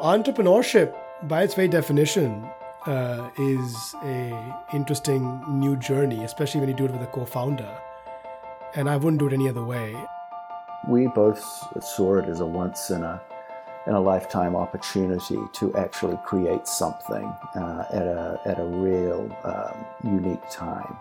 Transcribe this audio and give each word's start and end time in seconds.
Entrepreneurship, 0.00 0.96
by 1.24 1.42
its 1.42 1.52
very 1.52 1.68
definition, 1.68 2.48
uh, 2.86 3.28
is 3.38 3.94
a 4.02 4.56
interesting 4.72 5.42
new 5.46 5.76
journey, 5.76 6.24
especially 6.24 6.60
when 6.60 6.70
you 6.70 6.74
do 6.74 6.86
it 6.86 6.90
with 6.90 7.02
a 7.02 7.06
co-founder. 7.06 7.70
And 8.74 8.88
I 8.88 8.96
wouldn't 8.96 9.18
do 9.18 9.26
it 9.26 9.34
any 9.34 9.46
other 9.46 9.62
way. 9.62 9.94
We 10.88 11.08
both 11.08 11.42
saw 11.84 12.16
it 12.16 12.30
as 12.30 12.40
a 12.40 12.46
once 12.46 12.88
in 12.88 13.02
a 13.02 13.20
in 13.86 13.92
a 13.94 14.00
lifetime 14.00 14.56
opportunity 14.56 15.38
to 15.52 15.74
actually 15.76 16.18
create 16.24 16.66
something 16.66 17.24
uh, 17.54 17.84
at 17.92 18.06
a 18.06 18.40
at 18.46 18.58
a 18.58 18.64
real 18.64 19.30
um, 19.44 19.84
unique 20.02 20.48
time. 20.50 20.96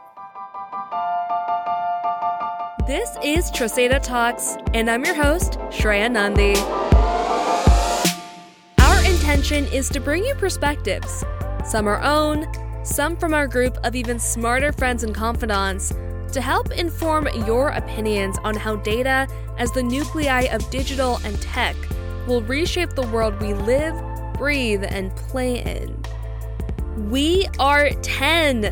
This 2.86 3.16
is 3.24 3.50
Tresata 3.52 4.02
Talks, 4.02 4.58
and 4.74 4.90
I'm 4.90 5.06
your 5.06 5.16
host, 5.16 5.54
Shreya 5.70 6.12
Nandi. 6.12 7.09
Intention 9.40 9.74
is 9.74 9.88
to 9.88 10.02
bring 10.02 10.26
you 10.26 10.36
perspectives, 10.36 11.24
some 11.66 11.88
our 11.88 12.02
own, 12.04 12.46
some 12.84 13.16
from 13.16 13.34
our 13.34 13.48
group 13.48 13.78
of 13.86 13.96
even 13.96 14.20
smarter 14.20 14.74
friends 14.74 15.06
and 15.06 15.16
confidants, 15.16 15.94
to 16.34 16.42
help 16.42 16.72
inform 16.72 17.30
your 17.48 17.70
opinions 17.70 18.38
on 18.44 18.54
how 18.54 18.76
data, 18.76 19.30
as 19.58 19.72
the 19.72 19.82
nuclei 19.82 20.42
of 20.52 20.70
digital 20.70 21.22
and 21.24 21.42
tech, 21.42 21.78
will 22.28 22.42
reshape 22.42 22.90
the 22.96 23.08
world 23.08 23.40
we 23.40 23.54
live, 23.54 23.96
breathe, 24.34 24.84
and 24.84 25.16
play 25.16 25.64
in. 25.64 26.04
We 27.10 27.48
are 27.60 27.92
10. 27.92 28.66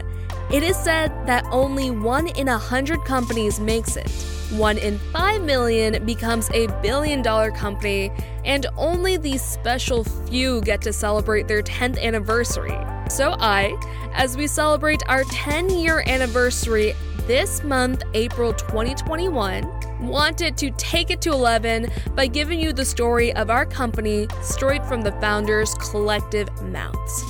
It 0.52 0.64
is 0.64 0.76
said 0.76 1.14
that 1.28 1.46
only 1.50 1.92
one 1.92 2.28
in 2.28 2.50
a 2.50 2.58
hundred 2.58 3.06
companies 3.06 3.62
makes 3.62 3.96
it. 3.96 4.12
One 4.52 4.78
in 4.78 5.00
five 5.14 5.44
million 5.44 6.06
becomes 6.06 6.50
a 6.52 6.68
billion 6.82 7.22
dollar 7.22 7.52
company, 7.52 8.12
and 8.48 8.66
only 8.78 9.18
these 9.18 9.44
special 9.44 10.04
few 10.04 10.62
get 10.62 10.82
to 10.82 10.94
celebrate 10.94 11.48
their 11.48 11.62
10th 11.62 12.02
anniversary. 12.02 12.78
So, 13.10 13.36
I, 13.40 13.78
as 14.14 14.36
we 14.36 14.48
celebrate 14.48 15.04
our 15.08 15.24
10 15.26 15.70
year 15.70 16.04
anniversary 16.08 16.96
this 17.28 17.64
month, 17.64 18.04
April 18.14 18.54
2021, 18.54 20.08
wanted 20.08 20.58
to 20.58 20.72
take 20.72 21.12
it 21.12 21.22
to 21.22 21.32
11 21.32 21.92
by 22.16 22.26
giving 22.26 22.60
you 22.60 22.72
the 22.72 22.86
story 22.86 23.34
of 23.34 23.50
our 23.50 23.66
company 23.66 24.28
straight 24.42 24.84
from 24.86 25.02
the 25.02 25.12
founders' 25.14 25.74
collective 25.76 26.50
mouths. 26.64 27.24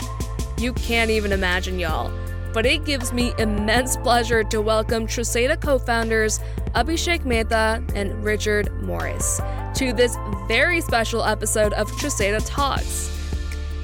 You 0.60 0.74
can't 0.74 1.10
even 1.10 1.32
imagine, 1.32 1.80
y'all 1.80 2.12
but 2.54 2.66
it 2.66 2.86
gives 2.86 3.14
me 3.14 3.34
immense 3.38 3.98
pleasure 3.98 4.44
to 4.44 4.62
welcome 4.62 5.06
Tresata 5.06 5.60
co 5.60 5.78
founders 5.78 6.40
Abhishek 6.76 7.26
Mehta 7.26 7.84
and 7.96 8.24
Richard 8.24 8.72
Morris 8.82 9.42
to 9.76 9.94
this 9.94 10.18
very 10.48 10.82
special 10.82 11.24
episode 11.24 11.74
of 11.74 11.92
Tresata 11.94 12.42
Talks. 12.46 13.12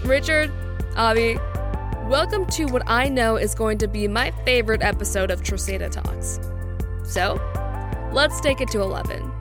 Richard, 0.04 0.52
Abhi, 0.96 1.36
welcome 2.08 2.46
to 2.48 2.66
what 2.66 2.84
I 2.88 3.10
know 3.10 3.36
is 3.36 3.54
going 3.56 3.78
to 3.80 3.88
be 3.88 4.08
my 4.08 4.32
favorite 4.46 4.82
episode 4.82 5.32
of 5.32 5.42
Tresata 5.42 5.92
Talks. 5.92 6.40
So, 7.04 7.40
let's 8.12 8.40
take 8.42 8.62
it 8.62 8.70
to 8.70 8.82
11. 8.82 9.32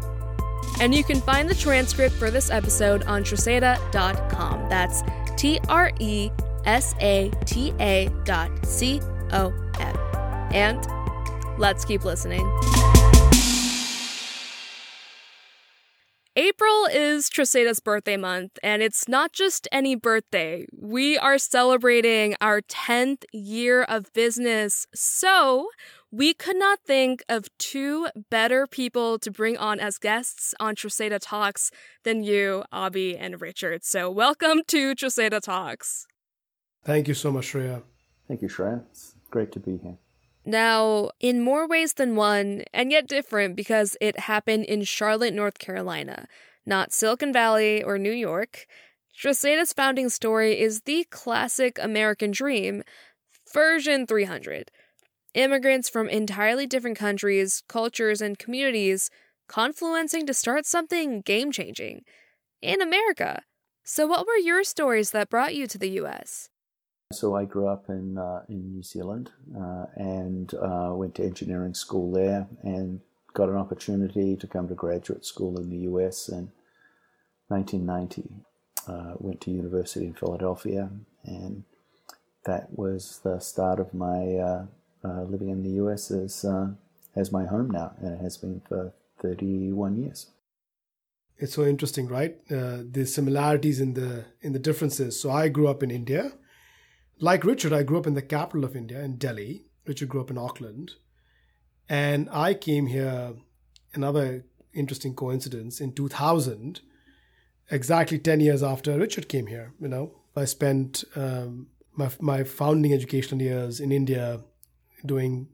And 0.80 0.94
you 0.94 1.04
can 1.04 1.20
find 1.20 1.48
the 1.48 1.54
transcript 1.54 2.14
for 2.16 2.30
this 2.30 2.50
episode 2.50 3.04
on 3.04 3.22
tresata.com. 3.22 4.68
That's 4.68 5.02
T 5.36 5.60
R 5.68 5.92
E 5.98 6.30
S 6.64 6.94
A 7.00 7.30
T 7.44 7.72
A 7.80 8.08
dot 8.24 8.50
C 8.64 9.00
O 9.32 9.52
M. 9.78 9.96
And 10.52 10.86
let's 11.58 11.84
keep 11.84 12.04
listening. 12.04 12.46
April 16.34 16.86
is 16.90 17.28
Tresata's 17.28 17.78
birthday 17.78 18.16
month, 18.16 18.58
and 18.62 18.82
it's 18.82 19.06
not 19.06 19.34
just 19.34 19.68
any 19.70 19.94
birthday. 19.94 20.64
We 20.74 21.18
are 21.18 21.36
celebrating 21.36 22.36
our 22.40 22.62
10th 22.62 23.24
year 23.34 23.82
of 23.82 24.10
business. 24.14 24.86
So, 24.94 25.68
we 26.10 26.32
could 26.32 26.56
not 26.56 26.78
think 26.86 27.22
of 27.28 27.48
two 27.58 28.08
better 28.30 28.66
people 28.66 29.18
to 29.18 29.30
bring 29.30 29.58
on 29.58 29.78
as 29.78 29.98
guests 29.98 30.54
on 30.58 30.74
Tresata 30.74 31.18
Talks 31.20 31.70
than 32.02 32.22
you, 32.22 32.64
Abhi, 32.72 33.14
and 33.20 33.38
Richard. 33.38 33.84
So, 33.84 34.10
welcome 34.10 34.62
to 34.68 34.94
Tresata 34.94 35.38
Talks. 35.38 36.06
Thank 36.82 37.08
you 37.08 37.14
so 37.14 37.30
much, 37.30 37.52
Shreya. 37.52 37.82
Thank 38.26 38.40
you, 38.40 38.48
Shreya. 38.48 38.82
Great 39.32 39.50
to 39.52 39.58
be 39.58 39.78
here. 39.78 39.96
Now, 40.44 41.10
in 41.20 41.40
more 41.40 41.66
ways 41.66 41.94
than 41.94 42.16
one, 42.16 42.64
and 42.74 42.92
yet 42.92 43.08
different 43.08 43.56
because 43.56 43.96
it 44.00 44.20
happened 44.20 44.66
in 44.66 44.82
Charlotte, 44.82 45.32
North 45.32 45.58
Carolina, 45.58 46.28
not 46.66 46.92
Silicon 46.92 47.32
Valley 47.32 47.82
or 47.82 47.96
New 47.96 48.12
York, 48.12 48.66
Tresata's 49.18 49.72
founding 49.72 50.10
story 50.10 50.60
is 50.60 50.82
the 50.82 51.04
classic 51.10 51.78
American 51.80 52.30
dream, 52.30 52.82
version 53.52 54.06
300. 54.06 54.70
Immigrants 55.32 55.88
from 55.88 56.10
entirely 56.10 56.66
different 56.66 56.98
countries, 56.98 57.62
cultures, 57.66 58.20
and 58.20 58.38
communities 58.38 59.08
confluencing 59.48 60.26
to 60.26 60.34
start 60.34 60.66
something 60.66 61.22
game 61.22 61.50
changing 61.50 62.04
in 62.60 62.82
America. 62.82 63.42
So, 63.82 64.06
what 64.06 64.26
were 64.26 64.36
your 64.36 64.62
stories 64.62 65.12
that 65.12 65.30
brought 65.30 65.54
you 65.54 65.66
to 65.68 65.78
the 65.78 65.90
US? 66.02 66.50
So 67.12 67.36
I 67.36 67.44
grew 67.44 67.68
up 67.68 67.88
in 67.88 68.18
uh, 68.18 68.42
in 68.48 68.72
New 68.72 68.82
Zealand 68.82 69.30
uh, 69.56 69.86
and 69.94 70.52
uh, 70.54 70.90
went 70.94 71.14
to 71.16 71.24
engineering 71.24 71.74
school 71.74 72.10
there, 72.10 72.48
and 72.62 73.00
got 73.34 73.48
an 73.48 73.56
opportunity 73.56 74.36
to 74.36 74.46
come 74.46 74.68
to 74.68 74.74
graduate 74.74 75.24
school 75.24 75.58
in 75.58 75.70
the 75.70 75.88
US 75.90 76.28
in 76.28 76.50
1990. 77.48 78.30
Uh, 78.88 79.14
went 79.18 79.40
to 79.42 79.52
university 79.52 80.06
in 80.06 80.14
Philadelphia, 80.14 80.90
and 81.24 81.62
that 82.44 82.66
was 82.76 83.20
the 83.22 83.38
start 83.38 83.78
of 83.78 83.94
my 83.94 84.34
uh, 84.36 84.66
uh, 85.04 85.22
living 85.22 85.50
in 85.50 85.62
the 85.62 85.82
US 85.82 86.10
as 86.10 86.44
as 87.14 87.30
my 87.30 87.44
home 87.44 87.70
now, 87.70 87.92
and 88.00 88.14
it 88.14 88.22
has 88.22 88.36
been 88.36 88.60
for 88.66 88.92
31 89.20 89.96
years. 90.02 90.30
It's 91.38 91.54
so 91.54 91.64
interesting, 91.64 92.08
right? 92.08 92.36
the 92.48 93.06
similarities 93.06 93.80
in 93.80 93.94
the 93.94 94.24
in 94.40 94.52
the 94.52 94.58
differences. 94.58 95.20
So 95.20 95.30
I 95.30 95.48
grew 95.48 95.68
up 95.68 95.82
in 95.82 95.90
India 95.90 96.32
like 97.22 97.44
Richard, 97.44 97.72
I 97.72 97.84
grew 97.84 97.98
up 97.98 98.06
in 98.06 98.14
the 98.14 98.20
capital 98.20 98.64
of 98.64 98.74
India, 98.74 99.00
in 99.00 99.16
Delhi. 99.16 99.64
Richard 99.86 100.08
grew 100.08 100.20
up 100.20 100.30
in 100.30 100.36
Auckland. 100.36 100.92
And 101.88 102.28
I 102.32 102.52
came 102.52 102.86
here, 102.86 103.34
another 103.94 104.44
interesting 104.74 105.14
coincidence, 105.14 105.80
in 105.80 105.92
2000, 105.92 106.80
exactly 107.70 108.18
10 108.18 108.40
years 108.40 108.62
after 108.62 108.98
Richard 108.98 109.28
came 109.28 109.46
here. 109.46 109.72
You 109.80 109.86
know, 109.86 110.18
I 110.34 110.46
spent 110.46 111.04
um, 111.14 111.68
my, 111.94 112.10
my 112.20 112.42
founding 112.42 112.92
educational 112.92 113.40
years 113.40 113.78
in 113.78 113.92
India 113.92 114.40
doing 115.06 115.46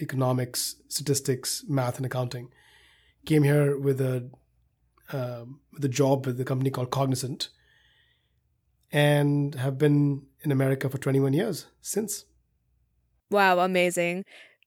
economics, 0.00 0.76
statistics, 0.86 1.64
math, 1.68 1.96
and 1.96 2.06
accounting. 2.06 2.48
Came 3.26 3.42
here 3.42 3.76
with 3.76 4.00
a 4.00 4.30
um, 5.10 5.60
with 5.72 5.84
a 5.84 5.88
job 5.88 6.26
with 6.26 6.40
a 6.40 6.44
company 6.44 6.70
called 6.70 6.90
Cognizant, 6.90 7.48
and 8.92 9.54
have 9.54 9.78
been 9.78 10.22
in 10.42 10.52
America 10.52 10.88
for 10.88 10.98
21 10.98 11.32
years 11.32 11.66
since. 11.80 12.24
Wow, 13.30 13.58
amazing. 13.60 14.24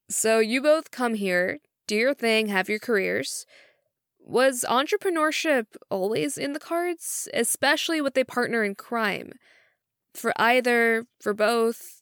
So 0.10 0.40
you 0.40 0.62
both 0.62 0.92
come 0.92 1.16
here, 1.16 1.60
do 1.88 1.96
your 1.96 2.14
thing, 2.14 2.48
have 2.48 2.70
your 2.70 2.80
careers. 2.80 3.46
Was 4.20 4.64
entrepreneurship 4.70 5.66
always 5.90 6.38
in 6.38 6.54
the 6.54 6.60
cards, 6.60 7.28
especially 7.34 8.02
with 8.02 8.18
a 8.18 8.24
partner 8.24 8.64
in 8.64 8.76
crime? 8.76 9.34
For 10.14 10.34
either, 10.36 11.06
for 11.20 11.34
both? 11.34 12.02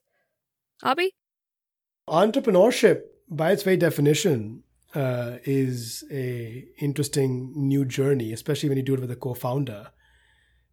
Abhi? 0.83 1.09
Entrepreneurship, 2.09 3.03
by 3.29 3.51
its 3.51 3.63
very 3.63 3.77
definition, 3.77 4.63
uh, 4.95 5.37
is 5.43 6.03
a 6.11 6.65
interesting 6.79 7.53
new 7.55 7.85
journey, 7.85 8.33
especially 8.33 8.67
when 8.67 8.77
you 8.77 8.83
do 8.83 8.95
it 8.95 8.99
with 8.99 9.11
a 9.11 9.15
co-founder 9.15 9.91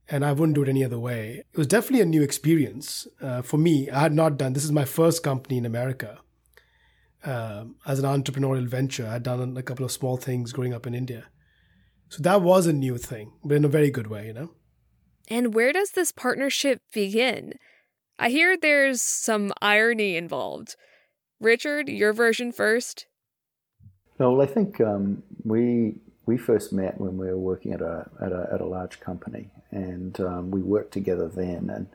and 0.08 0.24
I 0.24 0.32
wouldn't 0.32 0.54
do 0.54 0.62
it 0.62 0.68
any 0.68 0.84
other 0.84 0.98
way. 0.98 1.42
It 1.52 1.58
was 1.58 1.66
definitely 1.66 2.02
a 2.02 2.06
new 2.06 2.22
experience 2.22 3.06
uh, 3.20 3.42
for 3.42 3.58
me. 3.58 3.90
I 3.90 4.00
had 4.00 4.12
not 4.12 4.38
done 4.38 4.52
this 4.52 4.64
is 4.64 4.72
my 4.72 4.84
first 4.84 5.22
company 5.22 5.58
in 5.58 5.66
America 5.66 6.18
um, 7.24 7.76
as 7.86 7.98
an 7.98 8.04
entrepreneurial 8.04 8.68
venture. 8.68 9.06
I'd 9.06 9.24
done 9.24 9.56
a 9.56 9.62
couple 9.62 9.84
of 9.84 9.92
small 9.92 10.16
things 10.16 10.52
growing 10.52 10.74
up 10.74 10.86
in 10.86 10.94
India, 10.94 11.24
so 12.08 12.22
that 12.22 12.42
was 12.42 12.66
a 12.66 12.72
new 12.72 12.98
thing, 12.98 13.32
but 13.44 13.56
in 13.56 13.64
a 13.64 13.68
very 13.68 13.90
good 13.90 14.06
way, 14.06 14.26
you 14.26 14.32
know. 14.32 14.50
And 15.28 15.54
where 15.54 15.72
does 15.72 15.90
this 15.90 16.12
partnership 16.12 16.80
begin? 16.92 17.54
I 18.18 18.30
hear 18.30 18.56
there's 18.56 19.02
some 19.02 19.52
irony 19.60 20.16
involved. 20.16 20.76
Richard, 21.40 21.88
your 21.88 22.12
version 22.12 22.52
first. 22.52 23.06
Well, 24.18 24.40
I 24.40 24.46
think 24.46 24.80
um, 24.80 25.22
we 25.44 25.96
we 26.26 26.36
first 26.36 26.72
met 26.72 27.00
when 27.00 27.16
we 27.16 27.26
were 27.26 27.38
working 27.38 27.72
at 27.72 27.80
a 27.80 28.08
at 28.20 28.32
a, 28.32 28.48
at 28.52 28.60
a 28.60 28.66
large 28.66 29.00
company, 29.00 29.48
and 29.70 30.20
um, 30.20 30.50
we 30.50 30.60
worked 30.60 30.92
together 30.92 31.28
then, 31.28 31.70
and, 31.70 31.86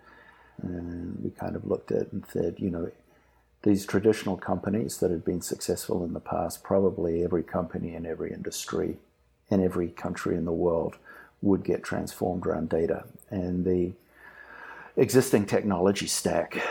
and 0.62 1.24
we 1.24 1.30
kind 1.32 1.56
of 1.56 1.66
looked 1.66 1.92
at 1.92 2.12
and 2.12 2.26
said, 2.32 2.56
you 2.58 2.70
know, 2.70 2.90
these 3.64 3.86
traditional 3.86 4.38
companies 4.38 4.98
that 4.98 5.12
had 5.12 5.26
been 5.26 5.42
successful 5.42 6.04
in 6.04 6.14
the 6.14 6.20
past, 6.20 6.64
probably 6.64 7.24
every 7.24 7.44
company 7.44 7.94
in 7.94 8.06
every 8.06 8.32
industry 8.32 8.98
in 9.50 9.62
every 9.62 9.90
country 9.90 10.38
in 10.38 10.46
the 10.46 10.52
world 10.52 10.96
would 11.42 11.64
get 11.64 11.84
transformed 11.84 12.48
around 12.48 12.70
data, 12.70 13.04
and 13.30 13.66
the 13.66 13.92
existing 14.96 15.46
technology 15.46 16.08
stack 16.08 16.62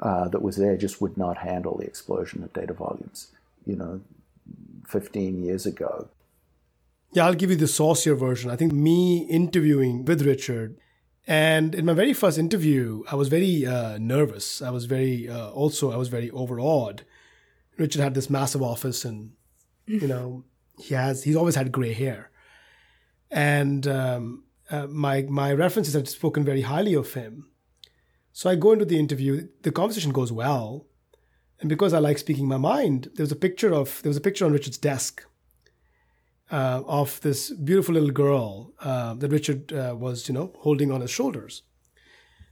uh, 0.00 0.28
that 0.28 0.42
was 0.42 0.56
there 0.56 0.76
just 0.76 1.00
would 1.00 1.16
not 1.16 1.38
handle 1.38 1.76
the 1.76 1.84
explosion 1.84 2.42
of 2.42 2.52
data 2.52 2.72
volumes. 2.72 3.28
You 3.66 3.76
know, 3.76 4.00
15 4.88 5.44
years 5.44 5.66
ago. 5.66 6.08
Yeah, 7.14 7.26
I'll 7.26 7.34
give 7.34 7.50
you 7.50 7.56
the 7.56 7.68
saucier 7.68 8.14
version. 8.14 8.50
I 8.50 8.56
think 8.56 8.72
me 8.72 9.26
interviewing 9.28 10.04
with 10.06 10.22
Richard, 10.22 10.78
and 11.26 11.74
in 11.74 11.84
my 11.84 11.92
very 11.92 12.14
first 12.14 12.38
interview, 12.38 13.02
I 13.10 13.16
was 13.16 13.28
very 13.28 13.66
uh, 13.66 13.98
nervous. 13.98 14.62
I 14.62 14.70
was 14.70 14.86
very, 14.86 15.28
uh, 15.28 15.50
also, 15.50 15.92
I 15.92 15.96
was 15.96 16.08
very 16.08 16.30
overawed. 16.30 17.04
Richard 17.76 18.02
had 18.02 18.14
this 18.14 18.30
massive 18.30 18.62
office, 18.62 19.04
and, 19.04 19.32
you 19.86 20.08
know, 20.08 20.44
he 20.78 20.94
has, 20.94 21.24
he's 21.24 21.36
always 21.36 21.54
had 21.54 21.70
gray 21.70 21.92
hair. 21.92 22.30
And 23.30 23.86
um, 23.86 24.44
uh, 24.70 24.86
my, 24.86 25.22
my 25.22 25.52
references 25.52 25.94
had 25.94 26.08
spoken 26.08 26.44
very 26.44 26.62
highly 26.62 26.94
of 26.94 27.12
him. 27.12 27.48
So 28.32 28.48
I 28.48 28.56
go 28.56 28.72
into 28.72 28.86
the 28.86 28.98
interview, 28.98 29.48
the 29.62 29.70
conversation 29.70 30.12
goes 30.12 30.32
well. 30.32 30.86
And 31.60 31.68
because 31.68 31.92
I 31.92 31.98
like 31.98 32.18
speaking 32.18 32.48
my 32.48 32.56
mind, 32.56 33.10
there 33.14 33.22
was 33.22 33.30
a 33.30 33.36
picture 33.36 33.72
of 33.72 34.02
there 34.02 34.10
was 34.10 34.16
a 34.16 34.22
picture 34.22 34.44
on 34.44 34.52
Richard's 34.52 34.78
desk 34.78 35.24
uh, 36.52 36.82
of 36.86 37.18
this 37.22 37.50
beautiful 37.50 37.94
little 37.94 38.10
girl 38.10 38.74
uh, 38.80 39.14
that 39.14 39.32
Richard 39.32 39.72
uh, 39.72 39.96
was, 39.98 40.28
you 40.28 40.34
know, 40.34 40.52
holding 40.58 40.92
on 40.92 41.00
his 41.00 41.10
shoulders. 41.10 41.62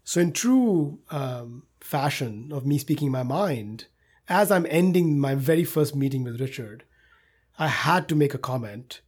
So 0.05 0.20
in 0.20 0.32
true 0.32 1.00
um, 1.11 1.64
fashion 1.81 2.50
of 2.50 2.67
me 2.67 2.79
speaking 2.79 3.11
my 3.11 3.23
mind, 3.23 3.87
as 4.26 4.50
I'm 4.50 4.67
ending 4.70 5.20
my 5.20 5.35
very 5.35 5.64
first 5.64 5.94
meeting 5.94 6.25
with 6.25 6.41
Richard, 6.41 6.85
I 7.58 7.69
had 7.69 8.08
to 8.08 8.17
make 8.17 8.32
a 8.32 8.38
comment 8.38 9.02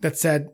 that 0.00 0.18
said, 0.18 0.50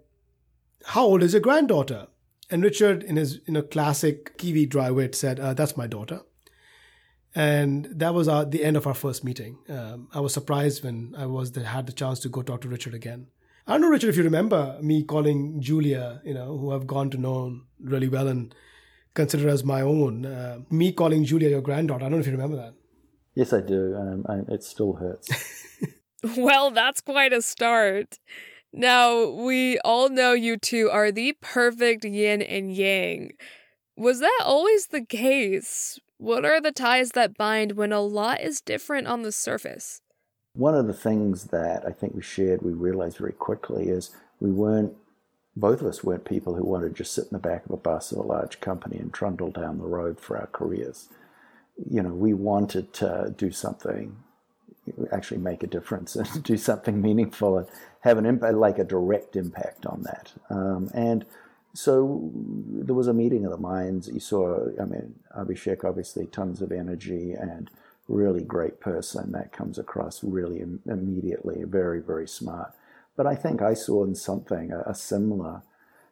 "How 0.84 1.06
old 1.06 1.22
is 1.22 1.32
your 1.32 1.40
granddaughter?" 1.40 2.08
And 2.50 2.62
Richard, 2.62 3.02
in 3.02 3.16
his 3.16 3.40
in 3.46 3.56
a 3.56 3.62
classic 3.62 4.36
Kiwi 4.36 4.66
dry 4.66 4.90
wit, 4.90 5.14
said, 5.14 5.40
uh, 5.40 5.54
"That's 5.54 5.76
my 5.76 5.86
daughter." 5.86 6.20
And 7.34 7.86
that 7.86 8.14
was 8.14 8.28
our, 8.28 8.44
the 8.44 8.62
end 8.62 8.76
of 8.76 8.86
our 8.86 8.94
first 8.94 9.24
meeting. 9.24 9.58
Um, 9.68 10.08
I 10.12 10.20
was 10.20 10.32
surprised 10.32 10.84
when 10.84 11.14
I 11.16 11.26
was 11.26 11.52
the, 11.52 11.64
had 11.64 11.86
the 11.86 11.92
chance 11.92 12.20
to 12.20 12.28
go 12.28 12.42
talk 12.42 12.60
to 12.60 12.68
Richard 12.68 12.94
again. 12.94 13.26
I 13.66 13.72
don't 13.72 13.80
know, 13.80 13.88
Richard, 13.88 14.10
if 14.10 14.16
you 14.16 14.24
remember 14.24 14.78
me 14.82 15.04
calling 15.04 15.60
Julia, 15.60 16.20
you 16.24 16.34
know, 16.34 16.58
who 16.58 16.72
I've 16.72 16.86
gone 16.86 17.08
to 17.10 17.16
know 17.16 17.60
really 17.80 18.08
well 18.08 18.28
and 18.28 18.54
consider 19.14 19.48
as 19.48 19.64
my 19.64 19.80
own, 19.80 20.26
uh, 20.26 20.58
me 20.70 20.92
calling 20.92 21.24
Julia 21.24 21.48
your 21.48 21.62
granddaughter. 21.62 22.04
I 22.04 22.08
don't 22.08 22.18
know 22.18 22.20
if 22.20 22.26
you 22.26 22.32
remember 22.32 22.56
that. 22.56 22.74
Yes, 23.34 23.52
I 23.54 23.62
do. 23.62 23.96
Um, 23.96 24.26
I, 24.28 24.52
it 24.52 24.62
still 24.62 24.94
hurts. 24.94 25.28
well, 26.36 26.70
that's 26.70 27.00
quite 27.00 27.32
a 27.32 27.40
start. 27.40 28.18
Now, 28.72 29.30
we 29.30 29.78
all 29.78 30.10
know 30.10 30.32
you 30.32 30.58
two 30.58 30.90
are 30.90 31.10
the 31.10 31.34
perfect 31.40 32.04
yin 32.04 32.42
and 32.42 32.74
yang. 32.74 33.30
Was 33.96 34.20
that 34.20 34.40
always 34.44 34.88
the 34.88 35.04
case? 35.04 35.98
What 36.18 36.44
are 36.44 36.60
the 36.60 36.72
ties 36.72 37.10
that 37.10 37.36
bind 37.36 37.72
when 37.72 37.92
a 37.92 38.00
lot 38.00 38.40
is 38.40 38.60
different 38.60 39.06
on 39.06 39.22
the 39.22 39.32
surface? 39.32 40.00
One 40.54 40.74
of 40.74 40.86
the 40.86 40.94
things 40.94 41.46
that 41.46 41.84
I 41.86 41.90
think 41.92 42.14
we 42.14 42.22
shared, 42.22 42.62
we 42.62 42.72
realized 42.72 43.18
very 43.18 43.32
quickly, 43.32 43.88
is 43.88 44.10
we 44.40 44.50
weren't, 44.50 44.94
both 45.56 45.80
of 45.80 45.86
us 45.86 46.04
weren't 46.04 46.24
people 46.24 46.54
who 46.54 46.64
wanted 46.64 46.90
to 46.90 46.94
just 46.94 47.12
sit 47.12 47.24
in 47.24 47.30
the 47.32 47.38
back 47.38 47.64
of 47.66 47.72
a 47.72 47.76
bus 47.76 48.12
of 48.12 48.18
a 48.18 48.22
large 48.22 48.60
company 48.60 48.98
and 48.98 49.12
trundle 49.12 49.50
down 49.50 49.78
the 49.78 49.84
road 49.86 50.20
for 50.20 50.38
our 50.38 50.46
careers. 50.48 51.08
You 51.90 52.02
know, 52.02 52.10
we 52.14 52.34
wanted 52.34 52.92
to 52.94 53.34
do 53.36 53.50
something 53.50 54.16
actually 55.12 55.38
make 55.38 55.62
a 55.62 55.66
difference 55.66 56.16
and 56.16 56.42
do 56.42 56.56
something 56.56 57.00
meaningful 57.00 57.58
and 57.58 57.68
have 58.00 58.18
an 58.18 58.26
impact, 58.26 58.54
like 58.54 58.78
a 58.78 58.84
direct 58.84 59.36
impact 59.36 59.86
on 59.86 60.02
that. 60.02 60.32
Um, 60.50 60.90
and 60.94 61.24
so 61.72 62.30
there 62.34 62.94
was 62.94 63.08
a 63.08 63.14
meeting 63.14 63.44
of 63.44 63.50
the 63.50 63.56
minds. 63.58 64.08
You 64.08 64.20
saw, 64.20 64.68
I 64.80 64.84
mean, 64.84 65.16
Abhishek 65.36 65.84
obviously 65.84 66.26
tons 66.26 66.62
of 66.62 66.70
energy 66.70 67.32
and 67.32 67.70
really 68.08 68.42
great 68.42 68.80
person 68.80 69.32
that 69.32 69.52
comes 69.52 69.78
across 69.78 70.22
really 70.22 70.60
Im- 70.60 70.82
immediately, 70.86 71.64
very 71.64 72.00
very 72.00 72.28
smart. 72.28 72.74
But 73.16 73.26
I 73.26 73.34
think 73.34 73.62
I 73.62 73.74
saw 73.74 74.04
in 74.04 74.14
something 74.14 74.72
a, 74.72 74.80
a 74.90 74.94
similar 74.94 75.62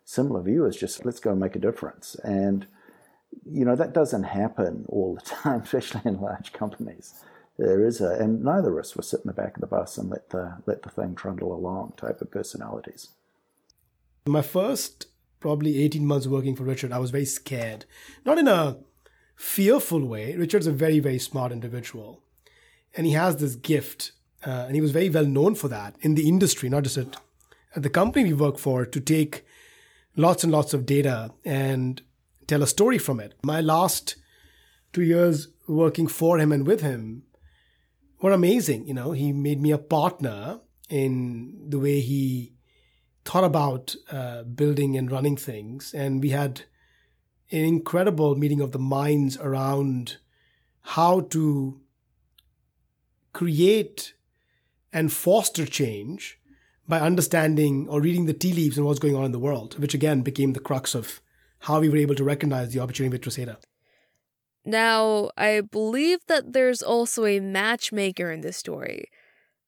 similar 0.05 0.43
view 0.43 0.67
as 0.67 0.77
just 0.77 1.05
let's 1.05 1.21
go 1.21 1.31
and 1.31 1.41
make 1.41 1.55
a 1.55 1.61
difference 1.61 2.17
and 2.25 2.67
you 3.51 3.65
know 3.65 3.77
that 3.77 3.93
doesn't 3.93 4.25
happen 4.25 4.85
all 4.89 5.15
the 5.15 5.21
time, 5.43 5.63
especially 5.63 6.03
in 6.05 6.21
large 6.21 6.53
companies 6.53 7.23
there 7.59 7.85
is 7.85 8.01
a, 8.01 8.15
and 8.15 8.43
neither 8.43 8.73
of 8.73 8.85
us 8.85 8.97
were 8.97 9.03
sit 9.03 9.21
in 9.21 9.27
the 9.27 9.33
back 9.33 9.55
of 9.57 9.61
the 9.61 9.67
bus 9.67 9.99
and 9.99 10.11
let 10.11 10.31
the 10.31 10.59
let 10.67 10.83
the 10.83 10.91
thing 10.91 11.15
trundle 11.15 11.55
along 11.55 11.93
type 11.97 12.21
of 12.21 12.31
personalities. 12.31 13.09
My 14.27 14.43
first 14.43 15.07
probably 15.41 15.83
18 15.83 16.07
months 16.07 16.27
working 16.27 16.55
for 16.55 16.63
Richard, 16.63 16.93
I 16.93 16.99
was 16.99 17.11
very 17.11 17.25
scared. 17.25 17.85
Not 18.25 18.39
in 18.39 18.47
a 18.47 18.79
fearful 19.43 20.07
way. 20.07 20.37
Richard's 20.37 20.69
a 20.69 20.73
very, 20.73 21.01
very 21.01 21.19
smart 21.19 21.51
individual. 21.51 22.23
And 22.97 23.07
he 23.07 23.13
has 23.15 23.37
this 23.37 23.57
gift, 23.57 24.13
uh, 24.47 24.67
and 24.67 24.77
he 24.77 24.81
was 24.81 24.93
very 24.93 25.11
well 25.11 25.27
known 25.27 25.57
for 25.57 25.67
that 25.67 25.97
in 26.01 26.15
the 26.15 26.29
industry, 26.29 26.69
not 26.69 26.85
just 26.85 26.97
at, 26.97 27.17
at 27.75 27.83
the 27.83 27.91
company 27.91 28.27
we 28.27 28.35
work 28.35 28.57
for, 28.57 28.87
to 28.87 29.01
take 29.01 29.45
lots 30.17 30.45
and 30.45 30.53
lots 30.53 30.73
of 30.73 30.87
data 30.87 31.33
and 31.45 32.03
tell 32.47 32.63
a 32.63 32.69
story 32.69 32.99
from 32.99 33.19
it. 33.19 33.35
My 33.43 33.61
last 33.61 34.15
two 34.93 35.03
years 35.03 35.49
working 35.67 36.07
for 36.07 36.39
him 36.39 36.53
and 36.53 36.65
with 36.65 36.81
him 36.81 37.25
were 38.21 38.33
amazing. 38.33 38.87
You 38.87 38.95
know, 38.95 39.11
he 39.11 39.33
made 39.33 39.61
me 39.61 39.73
a 39.73 39.79
partner 39.79 40.61
in 40.89 41.69
the 41.69 41.81
way 41.81 41.99
he 41.99 42.53
thought 43.25 43.45
about 43.45 43.97
uh, 44.13 44.45
building 44.45 44.97
and 44.97 45.11
running 45.11 45.37
things. 45.37 45.93
And 45.93 46.23
we 46.23 46.31
had 46.31 46.63
an 47.53 47.65
incredible 47.65 48.35
meeting 48.35 48.61
of 48.61 48.73
the 48.73 48.79
minds 48.79 49.37
around 49.37 50.17
how 50.83 51.21
to 51.21 51.81
create 53.33 54.15
and 54.93 55.13
foster 55.13 55.67
change 55.67 56.39
by 56.89 56.99
understanding 56.99 57.89
or 57.89 58.01
reading 58.01 58.27
the 58.27 58.33
tea 58.33 58.53
leaves 58.53 58.77
and 58.77 58.87
what's 58.87 58.99
going 58.99 59.15
on 59.15 59.25
in 59.25 59.33
the 59.33 59.39
world, 59.39 59.79
which 59.79 59.95
again 59.95 60.23
became 60.23 60.53
the 60.53 60.61
crux 60.61 60.95
of 60.95 61.21
how 61.61 61.81
we 61.81 61.89
were 61.89 61.97
able 61.97 62.15
to 62.15 62.25
recognize 62.25 62.73
the 62.73 62.81
opportunity 62.81 63.13
with 63.13 63.23
Tresata. 63.23 63.57
Now, 64.65 65.31
I 65.37 65.61
believe 65.61 66.21
that 66.29 66.53
there's 66.53 66.83
also 66.83 67.25
a 67.25 67.41
matchmaker 67.41 68.31
in 68.31 68.41
this 68.41 68.57
story. 68.57 69.11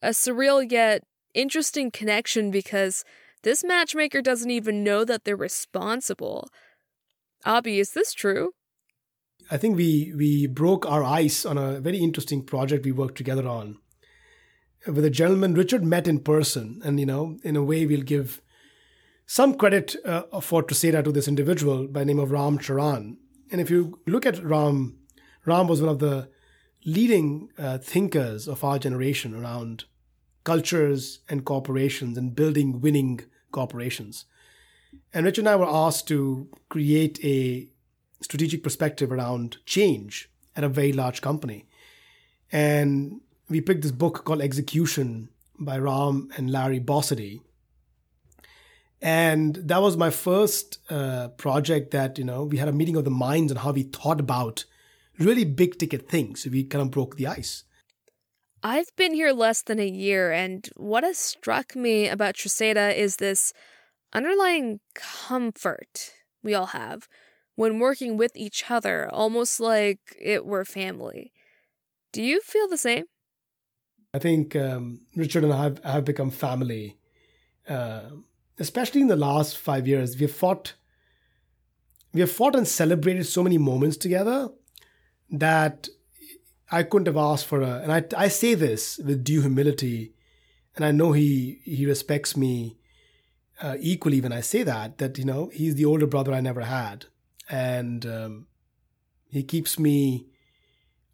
A 0.02 0.10
surreal 0.10 0.70
yet 0.70 1.02
interesting 1.34 1.90
connection 1.90 2.50
because 2.50 3.04
this 3.42 3.64
matchmaker 3.64 4.22
doesn't 4.22 4.50
even 4.50 4.84
know 4.84 5.04
that 5.04 5.24
they're 5.24 5.36
responsible. 5.36 6.48
Abhi, 7.46 7.78
is 7.78 7.92
this 7.92 8.12
true? 8.12 8.52
I 9.50 9.56
think 9.58 9.76
we 9.76 10.12
we 10.16 10.46
broke 10.46 10.86
our 10.86 11.04
ice 11.04 11.44
on 11.44 11.58
a 11.58 11.80
very 11.80 11.98
interesting 11.98 12.42
project 12.42 12.84
we 12.84 12.92
worked 12.92 13.18
together 13.18 13.46
on 13.46 13.78
with 14.86 15.04
a 15.04 15.10
gentleman 15.10 15.54
Richard 15.54 15.84
met 15.84 16.06
in 16.06 16.20
person, 16.20 16.80
and 16.84 17.00
you 17.00 17.06
know, 17.06 17.38
in 17.42 17.56
a 17.56 17.62
way, 17.62 17.86
we'll 17.86 18.02
give 18.02 18.40
some 19.26 19.54
credit 19.54 19.96
uh, 20.04 20.40
for 20.40 20.62
Tresata 20.62 21.02
to 21.04 21.12
this 21.12 21.28
individual 21.28 21.86
by 21.86 22.04
name 22.04 22.18
of 22.18 22.30
Ram 22.30 22.58
Charan. 22.58 23.16
And 23.50 23.60
if 23.60 23.70
you 23.70 24.00
look 24.06 24.26
at 24.26 24.42
Ram, 24.44 24.98
Ram 25.46 25.68
was 25.68 25.80
one 25.80 25.90
of 25.90 25.98
the 25.98 26.28
leading 26.84 27.48
uh, 27.58 27.78
thinkers 27.78 28.46
of 28.46 28.62
our 28.62 28.78
generation 28.78 29.34
around 29.34 29.84
cultures 30.44 31.20
and 31.28 31.44
corporations 31.44 32.18
and 32.18 32.34
building 32.34 32.80
winning 32.80 33.20
corporations. 33.50 34.26
And 35.12 35.26
Rich 35.26 35.38
and 35.38 35.48
I 35.48 35.56
were 35.56 35.68
asked 35.68 36.08
to 36.08 36.48
create 36.68 37.22
a 37.24 37.68
strategic 38.20 38.62
perspective 38.62 39.12
around 39.12 39.58
change 39.66 40.30
at 40.56 40.64
a 40.64 40.68
very 40.68 40.92
large 40.92 41.20
company. 41.20 41.66
And 42.50 43.20
we 43.48 43.60
picked 43.60 43.82
this 43.82 43.92
book 43.92 44.24
called 44.24 44.40
Execution 44.40 45.28
by 45.58 45.78
Ram 45.78 46.30
and 46.36 46.50
Larry 46.50 46.80
Bossidy. 46.80 47.40
And 49.00 49.56
that 49.56 49.82
was 49.82 49.96
my 49.96 50.10
first 50.10 50.78
uh, 50.88 51.28
project 51.28 51.90
that, 51.90 52.18
you 52.18 52.24
know, 52.24 52.44
we 52.44 52.56
had 52.56 52.68
a 52.68 52.72
meeting 52.72 52.96
of 52.96 53.04
the 53.04 53.10
minds 53.10 53.52
on 53.52 53.58
how 53.58 53.72
we 53.72 53.82
thought 53.82 54.18
about 54.18 54.64
really 55.18 55.44
big 55.44 55.78
ticket 55.78 56.08
things. 56.08 56.46
We 56.46 56.64
kind 56.64 56.82
of 56.82 56.90
broke 56.90 57.16
the 57.16 57.26
ice. 57.26 57.64
I've 58.62 58.96
been 58.96 59.12
here 59.12 59.32
less 59.32 59.60
than 59.60 59.78
a 59.78 59.86
year, 59.86 60.32
and 60.32 60.66
what 60.74 61.04
has 61.04 61.18
struck 61.18 61.76
me 61.76 62.08
about 62.08 62.36
Tresata 62.36 62.96
is 62.96 63.16
this 63.16 63.52
underlying 64.14 64.80
comfort 64.94 66.12
we 66.42 66.54
all 66.54 66.66
have 66.66 67.08
when 67.56 67.78
working 67.78 68.16
with 68.16 68.32
each 68.36 68.70
other, 68.70 69.08
almost 69.12 69.60
like 69.60 70.00
it 70.20 70.44
were 70.44 70.64
family. 70.64 71.32
Do 72.12 72.22
you 72.22 72.40
feel 72.40 72.68
the 72.68 72.76
same? 72.76 73.04
I 74.12 74.18
think 74.18 74.54
um, 74.54 75.00
Richard 75.16 75.44
and 75.44 75.52
I 75.52 75.64
have, 75.64 75.84
have 75.84 76.04
become 76.04 76.30
family. 76.30 76.98
Uh, 77.68 78.02
especially 78.58 79.00
in 79.00 79.08
the 79.08 79.16
last 79.16 79.58
five 79.58 79.88
years, 79.88 80.16
we 80.16 80.22
have 80.22 80.32
fought, 80.32 80.74
we 82.12 82.20
have 82.20 82.30
fought 82.30 82.54
and 82.54 82.68
celebrated 82.68 83.26
so 83.26 83.42
many 83.42 83.58
moments 83.58 83.96
together 83.96 84.48
that 85.30 85.88
I 86.70 86.82
couldn't 86.82 87.06
have 87.06 87.16
asked 87.16 87.46
for 87.46 87.62
a. 87.62 87.80
And 87.80 87.92
I 87.92 88.04
I 88.16 88.28
say 88.28 88.54
this 88.54 88.98
with 88.98 89.24
due 89.24 89.40
humility, 89.40 90.14
and 90.76 90.84
I 90.84 90.92
know 90.92 91.12
he 91.12 91.60
he 91.64 91.86
respects 91.86 92.36
me 92.36 92.78
uh, 93.60 93.76
equally 93.80 94.20
when 94.20 94.32
I 94.32 94.40
say 94.40 94.62
that. 94.62 94.98
That 94.98 95.18
you 95.18 95.24
know 95.24 95.50
he's 95.52 95.74
the 95.74 95.84
older 95.84 96.06
brother 96.06 96.32
I 96.32 96.40
never 96.40 96.62
had, 96.62 97.06
and 97.48 98.04
um, 98.06 98.46
He 99.28 99.42
keeps 99.42 99.78
me 99.78 100.26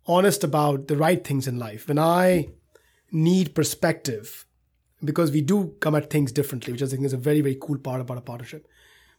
honest 0.07 0.45
about 0.45 0.89
the 0.89 0.97
right 0.97 1.25
things 1.25 1.47
in 1.47 1.59
life. 1.59 1.89
When 1.89 1.99
I 1.99 2.49
need 3.11 3.55
perspective, 3.55 4.45
because 5.03 5.31
we 5.31 5.41
do 5.41 5.75
come 5.81 5.95
at 5.95 6.11
things 6.11 6.33
differently, 6.33 6.73
which 6.73 6.83
I 6.83 6.87
think 6.87 7.05
is 7.05 7.13
a 7.13 7.17
very, 7.17 7.41
very 7.41 7.57
cool 7.61 7.79
part 7.79 8.01
about 8.01 8.19
a 8.19 8.21
partnership. 8.23 8.69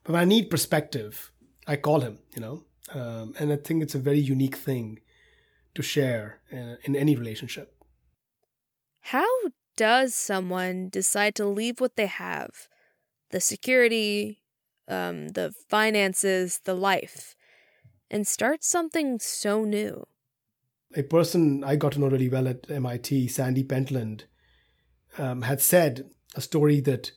But 0.04 0.14
when 0.14 0.22
I 0.22 0.26
need 0.26 0.50
perspective, 0.50 1.32
I 1.68 1.76
call 1.78 2.02
him, 2.02 2.20
you 2.36 2.42
know, 2.42 2.64
um, 2.94 3.34
and 3.40 3.52
I 3.52 3.56
think 3.56 3.82
it's 3.82 3.96
a 3.96 4.00
very 4.00 4.20
unique 4.20 4.56
thing 4.56 5.00
to 5.76 5.82
share 5.82 6.42
in, 6.52 6.78
in 6.84 6.96
any 6.96 7.16
relationship. 7.16 7.74
How 9.00 9.28
does 9.78 10.14
someone 10.14 10.90
decide 10.90 11.36
to 11.36 11.46
leave 11.46 11.80
what 11.80 11.96
they 11.96 12.08
have 12.08 12.68
the 13.32 13.42
security, 13.42 14.42
um, 14.88 15.30
the 15.30 15.54
finances, 15.70 16.60
the 16.66 16.74
life 16.74 17.36
and 18.12 18.28
start 18.28 18.64
something 18.64 19.18
so 19.20 19.64
new? 19.64 20.06
A 20.96 21.04
person 21.04 21.64
I 21.64 21.78
got 21.78 21.94
to 21.94 22.00
know 22.00 22.10
really 22.10 22.30
well 22.30 22.48
at 22.48 22.70
MIT, 22.70 23.30
Sandy 23.30 23.64
Pentland, 23.64 24.26
um, 25.18 25.44
had 25.44 25.62
said 25.62 26.12
a 26.36 26.42
story 26.42 26.82
that 26.82 27.14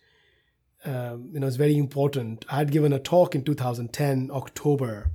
um, 0.85 1.30
you 1.33 1.40
know 1.40 1.47
is 1.47 1.56
very 1.56 1.76
important. 1.76 2.44
I 2.49 2.56
had 2.56 2.71
given 2.71 2.92
a 2.92 2.99
talk 2.99 3.35
in 3.35 3.42
2010 3.42 4.30
October 4.33 5.11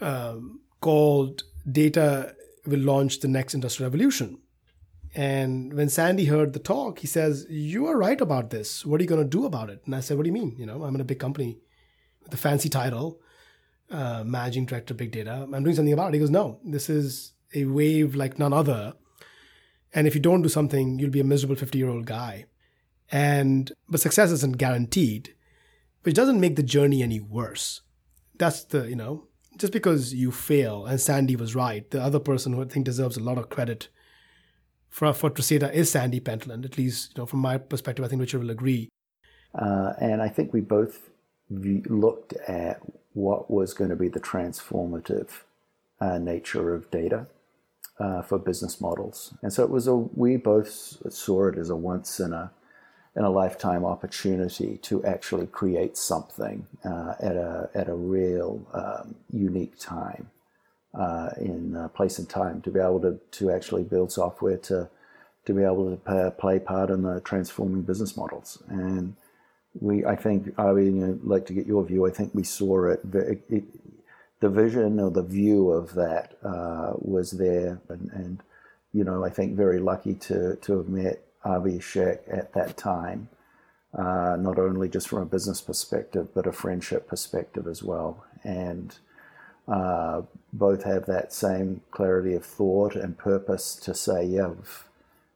um, 0.00 0.60
called 0.80 1.44
"Data 1.70 2.34
Will 2.66 2.80
Launch 2.80 3.20
the 3.20 3.28
Next 3.28 3.54
Industrial 3.54 3.90
Revolution." 3.90 4.38
And 5.14 5.74
when 5.74 5.88
Sandy 5.88 6.26
heard 6.26 6.52
the 6.52 6.60
talk, 6.60 7.00
he 7.00 7.06
says, 7.06 7.46
"You 7.50 7.86
are 7.86 7.96
right 7.96 8.20
about 8.20 8.50
this. 8.50 8.86
What 8.86 9.00
are 9.00 9.04
you 9.04 9.08
going 9.08 9.22
to 9.22 9.28
do 9.28 9.44
about 9.44 9.70
it?" 9.70 9.82
And 9.84 9.94
I 9.94 10.00
said, 10.00 10.16
"What 10.16 10.24
do 10.24 10.28
you 10.28 10.34
mean? 10.34 10.54
You 10.56 10.66
know, 10.66 10.84
I'm 10.84 10.94
in 10.94 11.00
a 11.00 11.04
big 11.04 11.18
company 11.18 11.58
with 12.22 12.32
a 12.32 12.36
fancy 12.36 12.68
title, 12.68 13.20
uh, 13.90 14.22
managing 14.24 14.66
director, 14.66 14.94
big 14.94 15.10
data. 15.10 15.48
I'm 15.52 15.64
doing 15.64 15.74
something 15.74 15.92
about 15.92 16.08
it." 16.08 16.14
He 16.14 16.20
goes, 16.20 16.30
"No, 16.30 16.60
this 16.64 16.88
is 16.88 17.32
a 17.54 17.64
wave 17.64 18.14
like 18.14 18.38
none 18.38 18.52
other." 18.52 18.94
And 19.92 20.06
if 20.06 20.14
you 20.14 20.20
don't 20.20 20.42
do 20.42 20.48
something, 20.48 21.00
you'll 21.00 21.10
be 21.10 21.20
a 21.20 21.24
miserable 21.24 21.56
50 21.56 21.76
year 21.76 21.88
old 21.88 22.06
guy. 22.06 22.46
And 23.10 23.72
but 23.88 24.00
success 24.00 24.30
isn't 24.30 24.58
guaranteed, 24.58 25.34
which 26.02 26.14
doesn't 26.14 26.40
make 26.40 26.54
the 26.54 26.62
journey 26.62 27.02
any 27.02 27.18
worse. 27.18 27.80
That's 28.38 28.62
the, 28.64 28.88
you 28.88 28.94
know, 28.94 29.26
just 29.56 29.72
because 29.72 30.14
you 30.14 30.30
fail, 30.30 30.86
and 30.86 31.00
Sandy 31.00 31.34
was 31.34 31.56
right, 31.56 31.90
the 31.90 32.00
other 32.00 32.20
person 32.20 32.52
who 32.52 32.62
I 32.62 32.66
think 32.66 32.86
deserves 32.86 33.16
a 33.16 33.22
lot 33.22 33.36
of 33.36 33.50
credit 33.50 33.88
for 34.90 35.12
for 35.12 35.30
Tresata 35.30 35.72
is 35.72 35.90
Sandy 35.90 36.20
Pentland. 36.20 36.64
At 36.64 36.76
least, 36.76 37.12
you 37.16 37.22
know, 37.22 37.26
from 37.26 37.40
my 37.40 37.58
perspective, 37.58 38.04
I 38.04 38.08
think 38.08 38.20
Richard 38.20 38.42
will 38.42 38.50
agree. 38.50 38.88
Uh, 39.54 39.94
and 40.00 40.20
I 40.22 40.28
think 40.28 40.52
we 40.52 40.60
both 40.60 41.10
looked 41.48 42.34
at 42.46 42.80
what 43.12 43.50
was 43.50 43.74
going 43.74 43.90
to 43.90 43.96
be 43.96 44.08
the 44.08 44.20
transformative 44.20 45.42
uh, 46.00 46.18
nature 46.18 46.74
of 46.74 46.90
data 46.90 47.26
uh, 47.98 48.22
for 48.22 48.38
business 48.38 48.80
models. 48.80 49.34
And 49.42 49.52
so 49.52 49.64
it 49.64 49.70
was 49.70 49.86
a 49.86 49.94
we 49.94 50.36
both 50.36 50.70
saw 51.12 51.48
it 51.48 51.58
as 51.58 51.70
a 51.70 51.76
once 51.76 52.20
in 52.20 52.32
a 52.32 52.50
in 53.16 53.24
a 53.24 53.30
lifetime 53.30 53.84
opportunity 53.84 54.78
to 54.78 55.04
actually 55.04 55.46
create 55.46 55.96
something 55.96 56.66
uh, 56.84 57.14
at 57.20 57.36
a 57.36 57.70
at 57.74 57.88
a 57.88 57.94
real 57.94 58.66
um, 58.72 59.16
unique 59.32 59.78
time 59.78 60.30
uh, 60.94 61.30
in 61.38 61.76
uh, 61.76 61.88
place 61.88 62.18
and 62.18 62.28
time 62.28 62.60
to 62.62 62.70
be 62.70 62.80
able 62.80 63.00
to 63.00 63.18
to 63.30 63.50
actually 63.50 63.84
build 63.84 64.10
software 64.12 64.56
to 64.56 64.88
to 65.46 65.54
be 65.54 65.62
able 65.62 65.96
to 65.96 66.30
play 66.38 66.58
part 66.58 66.90
in 66.90 67.02
the 67.02 67.20
transforming 67.20 67.82
business 67.82 68.16
models. 68.16 68.62
And 68.68 69.14
we 69.80 70.04
I 70.04 70.16
think 70.16 70.52
I 70.58 70.72
would 70.72 71.24
like 71.24 71.46
to 71.46 71.52
get 71.52 71.66
your 71.66 71.84
view. 71.84 72.06
I 72.06 72.10
think 72.10 72.34
we 72.34 72.42
saw 72.42 72.86
it, 72.86 73.00
it, 73.14 73.42
it 73.48 73.64
the 74.40 74.48
vision 74.48 74.98
or 74.98 75.10
the 75.10 75.22
view 75.22 75.70
of 75.70 75.94
that 75.94 76.36
uh, 76.42 76.92
was 76.96 77.32
there, 77.32 77.80
and, 77.88 78.10
and, 78.12 78.42
you 78.92 79.04
know 79.04 79.24
I 79.24 79.30
think 79.30 79.54
very 79.54 79.78
lucky 79.78 80.14
to 80.14 80.56
to 80.56 80.78
have 80.78 80.88
met 80.88 81.22
Abhishek 81.44 82.20
at 82.36 82.52
that 82.54 82.76
time, 82.76 83.28
uh, 83.96 84.36
not 84.40 84.58
only 84.58 84.88
just 84.88 85.08
from 85.08 85.22
a 85.22 85.26
business 85.26 85.60
perspective 85.60 86.34
but 86.34 86.46
a 86.46 86.52
friendship 86.52 87.06
perspective 87.06 87.68
as 87.68 87.82
well, 87.84 88.24
and 88.42 88.98
uh, 89.70 90.22
both 90.52 90.82
have 90.82 91.06
that 91.06 91.32
same 91.32 91.80
clarity 91.90 92.34
of 92.34 92.44
thought 92.44 92.96
and 92.96 93.16
purpose 93.16 93.76
to 93.76 93.94
say, 93.94 94.24
yeah, 94.24 94.50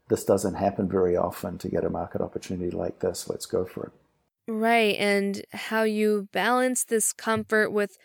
this 0.08 0.24
doesn't 0.24 0.54
happen 0.54 0.88
very 0.88 1.16
often 1.16 1.56
to 1.58 1.68
get 1.68 1.84
a 1.84 1.90
market 1.90 2.20
opportunity 2.20 2.70
like 2.70 2.98
this. 2.98 3.28
Let's 3.28 3.46
go 3.46 3.64
for 3.64 3.86
it. 3.86 3.92
Right, 4.46 4.96
and 4.96 5.42
how 5.52 5.84
you 5.84 6.28
balance 6.32 6.84
this 6.84 7.12
comfort 7.12 7.70
with 7.70 7.96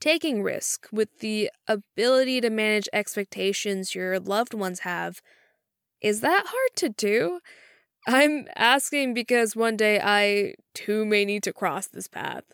taking 0.00 0.42
risk 0.42 0.88
with 0.92 1.20
the 1.20 1.50
ability 1.66 2.40
to 2.42 2.50
manage 2.50 2.88
expectations 2.92 3.94
your 3.94 4.20
loved 4.20 4.52
ones 4.52 4.80
have. 4.80 5.22
Is 6.02 6.20
that 6.20 6.44
hard 6.46 6.76
to 6.76 6.88
do? 6.90 7.40
I'm 8.06 8.46
asking 8.54 9.14
because 9.14 9.56
one 9.56 9.76
day 9.76 10.00
I 10.02 10.54
too 10.74 11.06
may 11.06 11.24
need 11.24 11.42
to 11.44 11.52
cross 11.52 11.86
this 11.86 12.08
path. 12.08 12.44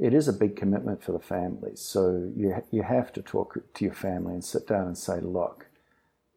It 0.00 0.14
is 0.14 0.28
a 0.28 0.32
big 0.32 0.56
commitment 0.56 1.02
for 1.02 1.12
the 1.12 1.20
families. 1.20 1.80
So 1.80 2.32
you, 2.34 2.62
you 2.70 2.82
have 2.82 3.12
to 3.12 3.22
talk 3.22 3.58
to 3.74 3.84
your 3.84 3.92
family 3.92 4.32
and 4.32 4.44
sit 4.44 4.66
down 4.66 4.86
and 4.86 4.96
say, 4.96 5.20
look, 5.20 5.66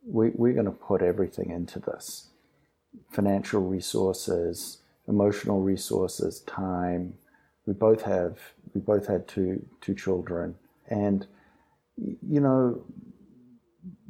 we, 0.06 0.32
we're 0.32 0.54
going 0.54 0.66
to 0.66 0.72
put 0.72 1.02
everything 1.02 1.50
into 1.50 1.80
this 1.80 2.28
financial 3.10 3.62
resources, 3.62 4.80
emotional 5.08 5.62
resources, 5.62 6.42
time. 6.42 7.14
We 7.66 7.74
both 7.74 8.02
have 8.02 8.38
we 8.74 8.82
both 8.82 9.08
had 9.08 9.28
two 9.28 9.66
two 9.80 9.96
children, 9.96 10.56
and 10.90 11.26
you 11.98 12.42
know, 12.42 12.84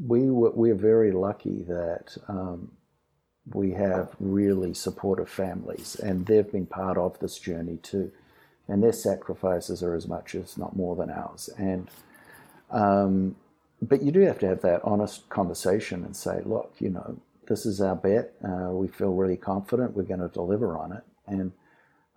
we 0.03 0.29
were 0.29 0.51
we're 0.51 0.75
very 0.75 1.11
lucky 1.11 1.63
that 1.67 2.17
um, 2.27 2.71
we 3.53 3.71
have 3.71 4.15
really 4.19 4.73
supportive 4.73 5.29
families, 5.29 5.95
and 5.95 6.25
they've 6.25 6.51
been 6.51 6.65
part 6.65 6.97
of 6.97 7.19
this 7.19 7.37
journey 7.37 7.77
too, 7.83 8.11
and 8.67 8.81
their 8.83 8.93
sacrifices 8.93 9.83
are 9.83 9.95
as 9.95 10.07
much, 10.07 10.35
as 10.35 10.57
not 10.57 10.75
more, 10.75 10.95
than 10.95 11.09
ours, 11.09 11.49
and. 11.57 11.89
Um, 12.71 13.35
but 13.81 14.01
you 14.01 14.11
do 14.11 14.21
have 14.21 14.39
to 14.39 14.47
have 14.47 14.61
that 14.61 14.81
honest 14.83 15.27
conversation 15.29 16.03
and 16.03 16.15
say, 16.15 16.41
look, 16.45 16.73
you 16.79 16.89
know, 16.89 17.19
this 17.47 17.65
is 17.65 17.81
our 17.81 17.95
bet. 17.95 18.33
Uh, 18.43 18.71
we 18.71 18.87
feel 18.87 19.13
really 19.13 19.35
confident 19.37 19.93
we're 19.93 20.03
going 20.03 20.21
to 20.21 20.29
deliver 20.29 20.77
on 20.77 20.93
it, 20.93 21.03
and 21.27 21.51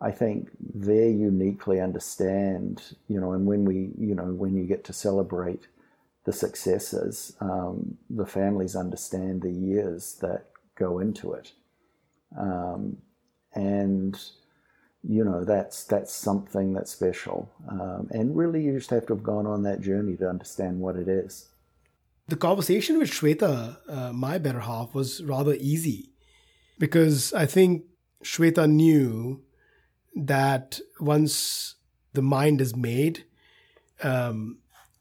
I 0.01 0.11
think 0.11 0.51
they 0.61 1.11
uniquely 1.11 1.81
understand, 1.81 2.97
you 3.09 3.21
know, 3.21 3.33
and 3.33 3.47
when 3.47 3.65
we, 3.65 3.91
you 3.99 4.15
know, 4.15 4.25
when 4.25 4.55
you 4.55 4.65
get 4.65 4.85
to 4.85 4.93
celebrate 4.93 5.67
the 6.25 6.33
successes, 6.33 7.35
um, 7.41 7.97
the 8.11 8.27
families 8.27 8.77
understand 8.77 9.43
the 9.43 9.51
years 9.51 10.17
that 10.21 10.47
go 10.77 10.99
into 10.99 11.33
it, 11.33 11.53
um, 12.39 12.99
and 13.55 14.21
you 15.09 15.25
know 15.25 15.45
that's 15.45 15.85
that's 15.85 16.13
something 16.13 16.73
that's 16.73 16.91
special. 16.91 17.51
Um, 17.69 18.09
and 18.11 18.37
really, 18.37 18.63
you 18.63 18.79
just 18.79 18.91
have 18.91 19.07
to 19.07 19.15
have 19.15 19.23
gone 19.23 19.47
on 19.47 19.63
that 19.63 19.81
journey 19.81 20.17
to 20.17 20.29
understand 20.29 20.81
what 20.81 20.97
it 20.97 21.09
is. 21.09 21.49
The 22.29 22.37
conversation 22.37 22.99
with 22.99 23.11
Shweta, 23.11 23.77
uh, 23.89 24.13
my 24.13 24.39
better 24.39 24.61
half, 24.61 24.95
was 24.95 25.23
rather 25.23 25.55
easy 25.55 26.11
because 26.79 27.33
I 27.33 27.47
think 27.47 27.85
Shweta 28.25 28.69
knew 28.69 29.43
that 30.17 30.81
once 30.99 31.77
the 32.15 32.23
mind 32.23 32.61
is 32.61 32.75
made, 32.75 33.25
um, 34.03 34.59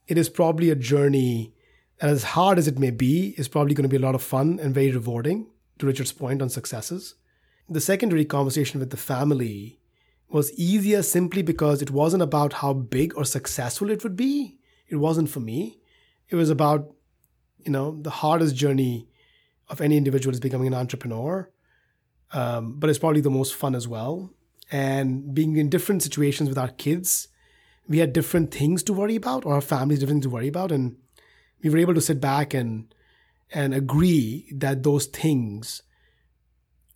it 0.07 0.17
is 0.17 0.29
probably 0.29 0.69
a 0.69 0.75
journey 0.75 1.53
that, 2.00 2.09
as 2.09 2.24
hard 2.24 2.59
as 2.59 2.67
it 2.67 2.77
may 2.77 2.91
be, 2.91 3.33
is 3.38 3.47
probably 3.47 3.74
going 3.74 3.83
to 3.83 3.89
be 3.89 3.95
a 3.95 4.05
lot 4.05 4.15
of 4.15 4.21
fun 4.21 4.59
and 4.62 4.75
very 4.75 4.91
rewarding, 4.91 5.47
to 5.79 5.88
Richard's 5.88 6.12
point 6.12 6.41
on 6.41 6.50
successes. 6.50 7.15
The 7.67 7.81
secondary 7.81 8.25
conversation 8.25 8.79
with 8.79 8.91
the 8.91 8.97
family 8.97 9.79
was 10.29 10.51
easier 10.53 11.03
simply 11.03 11.41
because 11.41 11.82
it 11.82 11.91
wasn't 11.91 12.24
about 12.24 12.53
how 12.53 12.74
big 12.74 13.15
or 13.15 13.25
successful 13.25 13.89
it 13.89 14.03
would 14.03 14.15
be. 14.15 14.58
It 14.88 14.98
wasn't 14.98 15.29
for 15.29 15.39
me. 15.39 15.79
It 16.29 16.36
was 16.36 16.50
about, 16.50 16.94
you 17.60 17.72
know, 17.72 17.98
the 18.01 18.10
hardest 18.10 18.55
journey 18.55 19.08
of 19.70 19.82
any 19.82 19.98
individual 19.98 20.34
is 20.34 20.39
becoming 20.39 20.67
an 20.67 20.74
entrepreneur. 20.74 21.50
Um, 22.32 22.79
but 22.79 22.89
it's 22.89 23.00
probably 23.00 23.22
the 23.22 23.29
most 23.29 23.55
fun 23.55 23.75
as 23.75 23.88
well 23.88 24.36
and 24.72 25.34
being 25.34 25.58
in 25.58 25.70
different 25.70 26.01
situations 26.01 26.50
with 26.50 26.58
our 26.58 26.70
kids, 26.70 27.27
we 27.88 28.00
had 28.00 28.13
different 28.13 28.53
things 28.53 28.82
to 28.84 28.94
worry 28.94 29.15
about, 29.15 29.46
or 29.46 29.53
our 29.53 29.62
families 29.62 30.00
different 30.00 30.24
things 30.24 30.32
to 30.32 30.36
worry 30.36 30.48
about, 30.48 30.72
and 30.72 30.98
we 31.62 31.70
were 31.70 31.77
able 31.77 31.94
to 31.94 32.01
sit 32.01 32.20
back 32.20 32.53
and 32.53 32.94
and 33.51 33.75
agree 33.75 34.51
that 34.51 34.82
those 34.82 35.05
things 35.05 35.84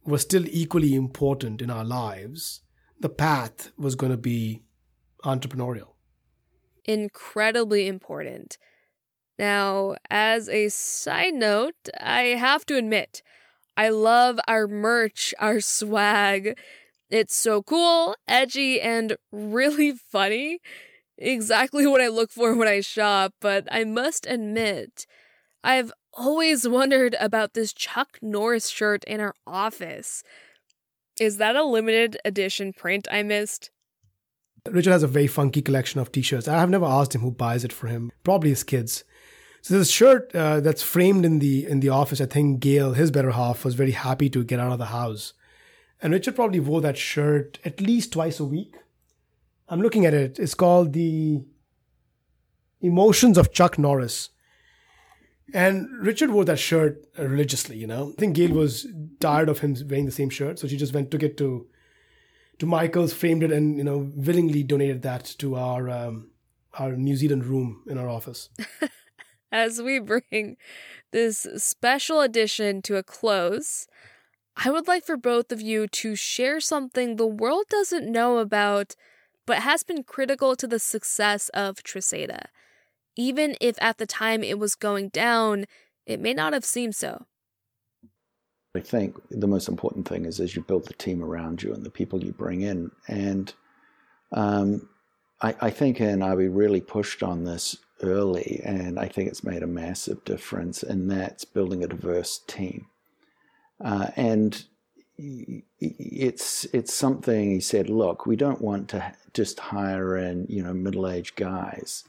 were 0.03 0.17
still 0.17 0.45
equally 0.48 0.95
important 0.95 1.62
in 1.62 1.69
our 1.69 1.86
lives. 1.86 2.62
The 2.99 3.09
path 3.09 3.71
was 3.77 3.95
going 3.95 4.11
to 4.11 4.17
be 4.17 4.61
entrepreneurial. 5.23 5.93
Incredibly 6.85 7.87
important. 7.87 8.57
Now, 9.37 9.95
as 10.09 10.49
a 10.49 10.69
side 10.69 11.33
note, 11.33 11.75
I 11.99 12.21
have 12.37 12.65
to 12.65 12.75
admit, 12.75 13.21
I 13.77 13.89
love 13.89 14.39
our 14.47 14.67
merch, 14.67 15.33
our 15.39 15.61
swag. 15.61 16.59
It's 17.09 17.35
so 17.35 17.63
cool, 17.63 18.15
edgy, 18.27 18.81
and 18.81 19.15
really 19.31 19.91
funny. 20.11 20.59
exactly 21.17 21.85
what 21.87 22.01
I 22.01 22.07
look 22.07 22.31
for 22.31 22.53
when 22.55 22.67
I 22.67 22.81
shop, 22.81 23.33
but 23.39 23.67
I 23.71 23.83
must 23.83 24.25
admit, 24.25 25.05
I've 25.63 25.91
always 26.13 26.67
wondered 26.67 27.15
about 27.19 27.53
this 27.53 27.73
Chuck 27.73 28.17
Norris 28.21 28.69
shirt 28.69 29.03
in 29.05 29.19
our 29.21 29.35
office. 29.45 30.23
Is 31.19 31.38
that 31.38 31.55
a 31.55 31.63
limited 31.63 32.17
edition 32.23 32.73
print 32.73 33.07
I 33.11 33.23
missed? 33.23 33.71
Richard 34.69 34.91
has 34.91 35.03
a 35.03 35.07
very 35.07 35.27
funky 35.27 35.61
collection 35.61 35.99
of 35.99 36.11
t-shirts. 36.11 36.47
I 36.47 36.59
have 36.59 36.69
never 36.69 36.85
asked 36.85 37.15
him 37.15 37.21
who 37.21 37.31
buys 37.31 37.63
it 37.63 37.73
for 37.73 37.88
him. 37.88 38.11
Probably 38.23 38.49
his 38.49 38.63
kids. 38.63 39.03
So 39.61 39.77
this 39.77 39.89
shirt 39.89 40.33
uh, 40.33 40.61
that's 40.61 40.83
framed 40.83 41.25
in 41.25 41.39
the 41.39 41.65
in 41.65 41.81
the 41.81 41.89
office. 41.89 42.21
I 42.21 42.25
think 42.25 42.61
Gail, 42.61 42.93
his 42.93 43.11
better 43.11 43.31
half, 43.31 43.65
was 43.65 43.75
very 43.75 43.91
happy 43.91 44.29
to 44.29 44.43
get 44.43 44.59
out 44.59 44.71
of 44.71 44.79
the 44.79 44.85
house, 44.85 45.33
and 46.01 46.13
Richard 46.13 46.35
probably 46.35 46.61
wore 46.61 46.81
that 46.81 46.97
shirt 46.97 47.59
at 47.65 47.81
least 47.81 48.13
twice 48.13 48.39
a 48.39 48.45
week. 48.45 48.75
I'm 49.67 49.81
looking 49.81 50.05
at 50.05 50.13
it. 50.13 50.39
It's 50.39 50.55
called 50.55 50.93
the 50.93 51.41
Emotions 52.79 53.38
of 53.38 53.51
Chuck 53.51 53.77
Norris. 53.77 54.29
And 55.53 55.89
Richard 55.99 56.31
wore 56.31 56.45
that 56.45 56.59
shirt 56.59 57.05
religiously, 57.17 57.77
you 57.77 57.87
know. 57.87 58.13
I 58.17 58.19
think 58.19 58.35
Gail 58.35 58.51
was 58.51 58.87
tired 59.19 59.49
of 59.49 59.59
him 59.59 59.75
wearing 59.87 60.05
the 60.05 60.11
same 60.11 60.29
shirt, 60.29 60.59
so 60.59 60.67
she 60.67 60.77
just 60.77 60.93
went 60.93 61.11
took 61.11 61.23
it 61.23 61.37
to 61.37 61.67
to 62.59 62.65
Michael's, 62.65 63.13
framed 63.13 63.43
it, 63.43 63.51
and 63.51 63.77
you 63.77 63.83
know 63.83 64.11
willingly 64.15 64.63
donated 64.63 65.01
that 65.03 65.25
to 65.39 65.55
our 65.55 65.89
um, 65.89 66.31
our 66.77 66.93
New 66.93 67.15
Zealand 67.15 67.45
room 67.45 67.83
in 67.87 67.97
our 67.97 68.09
office. 68.09 68.49
As 69.51 69.81
we 69.81 69.99
bring 69.99 70.57
this 71.11 71.47
special 71.57 72.21
edition 72.21 72.81
to 72.83 72.97
a 72.97 73.03
close, 73.03 73.87
I 74.55 74.69
would 74.69 74.87
like 74.87 75.05
for 75.05 75.17
both 75.17 75.51
of 75.51 75.61
you 75.61 75.87
to 75.87 76.15
share 76.15 76.59
something 76.59 77.15
the 77.15 77.25
world 77.25 77.65
doesn't 77.69 78.11
know 78.11 78.37
about, 78.37 78.95
but 79.47 79.59
has 79.59 79.83
been 79.83 80.03
critical 80.03 80.55
to 80.55 80.67
the 80.67 80.79
success 80.79 81.49
of 81.49 81.77
Tresata. 81.77 82.45
Even 83.19 83.57
if 83.59 83.75
at 83.81 83.97
the 83.97 84.05
time 84.05 84.43
it 84.43 84.57
was 84.57 84.75
going 84.75 85.09
down, 85.09 85.65
it 86.05 86.21
may 86.21 86.33
not 86.33 86.53
have 86.53 86.63
seemed 86.63 86.95
so. 86.95 87.25
I 88.73 88.79
think 88.79 89.17
the 89.29 89.45
most 89.45 89.67
important 89.67 90.07
thing 90.07 90.23
is 90.23 90.39
as 90.39 90.55
you 90.55 90.61
build 90.61 90.85
the 90.85 90.93
team 90.93 91.21
around 91.21 91.61
you 91.61 91.73
and 91.73 91.83
the 91.83 91.89
people 91.89 92.23
you 92.23 92.31
bring 92.31 92.61
in. 92.61 92.91
And 93.09 93.53
um, 94.31 94.88
I, 95.41 95.53
I, 95.59 95.69
think 95.69 95.99
and 95.99 96.21
Abhi 96.21 96.47
really 96.49 96.79
pushed 96.79 97.21
on 97.21 97.43
this 97.43 97.75
early, 98.01 98.61
and 98.63 98.97
I 98.97 99.09
think 99.09 99.27
it's 99.27 99.43
made 99.43 99.63
a 99.63 99.67
massive 99.67 100.23
difference, 100.23 100.81
and 100.81 101.11
that's 101.11 101.43
building 101.43 101.83
a 101.83 101.88
diverse 101.88 102.39
team. 102.47 102.85
Uh, 103.83 104.11
and 104.15 104.63
it's 105.17 106.63
it's 106.71 106.93
something 106.93 107.51
he 107.51 107.59
said. 107.59 107.89
Look, 107.89 108.25
we 108.25 108.38
don't 108.38 108.61
want 108.61 108.88
to 108.89 109.13
just 109.33 109.59
hire 109.59 110.15
in 110.15 110.45
you 110.47 110.63
know 110.63 110.73
middle 110.73 111.09
aged 111.09 111.35
guys 111.35 112.05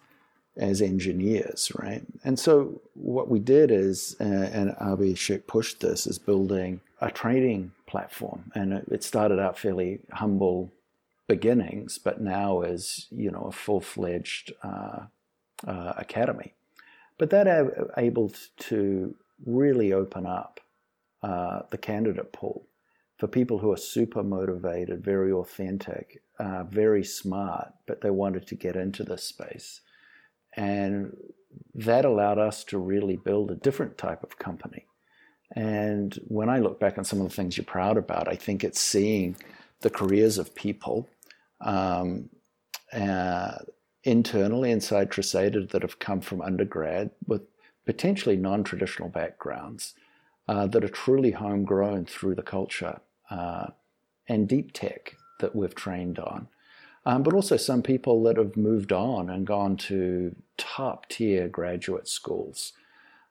as 0.56 0.82
engineers, 0.82 1.72
right? 1.78 2.02
And 2.24 2.38
so 2.38 2.80
what 2.94 3.28
we 3.28 3.38
did 3.38 3.70
is, 3.70 4.16
uh, 4.20 4.24
and 4.24 4.70
Abhi 4.76 5.46
pushed 5.46 5.80
this, 5.80 6.06
is 6.06 6.18
building 6.18 6.80
a 7.00 7.10
trading 7.10 7.72
platform, 7.86 8.52
and 8.54 8.72
it, 8.72 9.04
started 9.04 9.38
out 9.38 9.58
fairly 9.58 10.00
humble 10.12 10.70
beginnings, 11.28 11.98
but 11.98 12.20
now 12.20 12.62
is 12.62 13.06
you 13.10 13.30
know 13.30 13.42
a 13.42 13.52
full 13.52 13.80
fledged 13.80 14.52
uh, 14.62 15.06
uh, 15.66 15.92
academy. 15.96 16.52
But 17.18 17.30
that 17.30 17.46
able 17.96 18.32
to 18.58 19.14
really 19.44 19.92
open 19.92 20.26
up 20.26 20.60
uh, 21.22 21.60
the 21.70 21.78
candidate 21.78 22.32
pool 22.32 22.66
for 23.18 23.26
people 23.26 23.58
who 23.58 23.70
are 23.70 23.76
super 23.76 24.22
motivated, 24.22 25.04
very 25.04 25.30
authentic, 25.30 26.22
uh, 26.38 26.64
very 26.64 27.04
smart, 27.04 27.74
but 27.86 28.00
they 28.00 28.10
wanted 28.10 28.46
to 28.46 28.54
get 28.54 28.76
into 28.76 29.04
this 29.04 29.22
space. 29.22 29.82
And 30.60 31.16
that 31.74 32.04
allowed 32.04 32.38
us 32.38 32.64
to 32.64 32.76
really 32.76 33.16
build 33.16 33.50
a 33.50 33.54
different 33.54 33.96
type 33.96 34.22
of 34.22 34.38
company. 34.38 34.84
And 35.56 36.14
when 36.28 36.50
I 36.50 36.58
look 36.58 36.78
back 36.78 36.98
on 36.98 37.04
some 37.04 37.18
of 37.18 37.28
the 37.28 37.34
things 37.34 37.56
you're 37.56 37.64
proud 37.64 37.96
about, 37.96 38.28
I 38.28 38.36
think 38.36 38.62
it's 38.62 38.78
seeing 38.78 39.36
the 39.80 39.88
careers 39.88 40.36
of 40.36 40.54
people 40.54 41.08
um, 41.62 42.28
uh, 42.92 43.56
internally 44.04 44.70
inside 44.70 45.10
Tresata 45.10 45.66
that 45.70 45.80
have 45.80 45.98
come 45.98 46.20
from 46.20 46.42
undergrad 46.42 47.10
with 47.26 47.40
potentially 47.86 48.36
non 48.36 48.62
traditional 48.62 49.08
backgrounds 49.08 49.94
uh, 50.46 50.66
that 50.66 50.84
are 50.84 50.88
truly 50.88 51.30
homegrown 51.30 52.04
through 52.04 52.34
the 52.34 52.42
culture 52.42 53.00
uh, 53.30 53.68
and 54.28 54.46
deep 54.46 54.72
tech 54.74 55.16
that 55.38 55.56
we've 55.56 55.74
trained 55.74 56.18
on 56.18 56.48
um, 57.06 57.22
but 57.22 57.34
also 57.34 57.56
some 57.56 57.82
people 57.82 58.22
that 58.24 58.36
have 58.36 58.56
moved 58.56 58.92
on 58.92 59.30
and 59.30 59.46
gone 59.46 59.76
to 59.76 60.34
top 60.56 61.08
tier 61.08 61.48
graduate 61.48 62.08
schools 62.08 62.72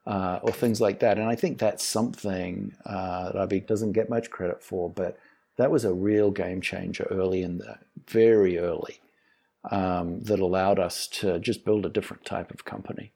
uh, 0.05 0.39
or 0.41 0.51
things 0.51 0.81
like 0.81 0.99
that. 0.99 1.17
And 1.17 1.29
I 1.29 1.35
think 1.35 1.59
that's 1.59 1.83
something 1.83 2.75
uh, 2.85 3.31
that 3.31 3.49
Abhi 3.49 3.65
doesn't 3.65 3.91
get 3.91 4.09
much 4.09 4.31
credit 4.31 4.63
for, 4.63 4.89
but 4.89 5.17
that 5.57 5.71
was 5.71 5.85
a 5.85 5.93
real 5.93 6.31
game 6.31 6.61
changer 6.61 7.07
early 7.11 7.43
in 7.43 7.57
the 7.57 7.77
very 8.07 8.57
early 8.57 8.99
um, 9.69 10.21
that 10.21 10.39
allowed 10.39 10.79
us 10.79 11.07
to 11.07 11.39
just 11.39 11.65
build 11.65 11.85
a 11.85 11.89
different 11.89 12.25
type 12.25 12.51
of 12.51 12.65
company. 12.65 13.11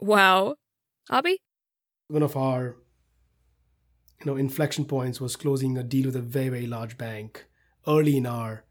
Wow. 0.00 0.54
Abhi? 1.10 1.36
One 2.08 2.22
of 2.22 2.36
our 2.36 2.76
you 4.20 4.26
know 4.26 4.36
inflection 4.36 4.84
points 4.84 5.20
was 5.20 5.36
closing 5.36 5.76
a 5.76 5.82
deal 5.82 6.06
with 6.06 6.16
a 6.16 6.20
very 6.20 6.48
very 6.48 6.66
large 6.66 6.98
bank 6.98 7.46
early 7.86 8.16
in 8.16 8.26
our 8.26 8.64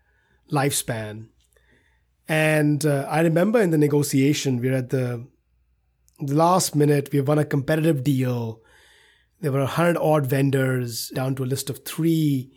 lifespan. 0.52 1.28
And 2.28 2.86
uh, 2.86 3.08
I 3.10 3.22
remember 3.22 3.62
in 3.62 3.72
the 3.72 3.78
negotiation, 3.78 4.60
we 4.60 4.70
are 4.70 4.76
at 4.76 4.90
the, 4.90 5.26
the 6.20 6.36
last 6.36 6.76
minute, 6.76 7.10
we 7.12 7.22
won 7.22 7.40
a 7.40 7.46
competitive 7.46 8.04
deal. 8.04 8.62
There 9.40 9.52
were 9.52 9.60
100 9.60 9.98
odd 9.98 10.26
vendors 10.26 11.10
down 11.10 11.36
to 11.36 11.44
a 11.44 11.46
list 11.46 11.70
of 11.70 11.86
three. 11.86 12.52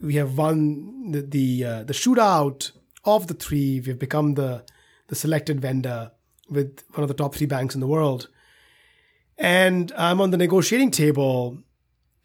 We 0.00 0.16
have 0.16 0.36
won 0.36 1.12
the, 1.12 1.22
the, 1.22 1.64
uh, 1.64 1.84
the 1.84 1.94
shootout 1.94 2.72
of 3.04 3.28
the 3.28 3.34
three. 3.34 3.80
We've 3.80 3.98
become 3.98 4.34
the, 4.34 4.64
the 5.06 5.14
selected 5.14 5.60
vendor 5.60 6.12
with 6.50 6.82
one 6.92 7.02
of 7.02 7.08
the 7.08 7.14
top 7.14 7.34
three 7.34 7.46
banks 7.46 7.74
in 7.74 7.80
the 7.80 7.86
world. 7.86 8.28
And 9.38 9.92
I'm 9.96 10.20
on 10.20 10.30
the 10.30 10.36
negotiating 10.36 10.90
table. 10.90 11.58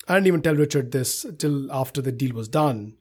I 0.08 0.16
didn't 0.16 0.28
even 0.28 0.42
tell 0.42 0.56
Richard 0.56 0.92
this 0.92 1.26
till 1.38 1.72
after 1.72 2.02
the 2.02 2.12
deal 2.12 2.34
was 2.36 2.50
done 2.50 2.96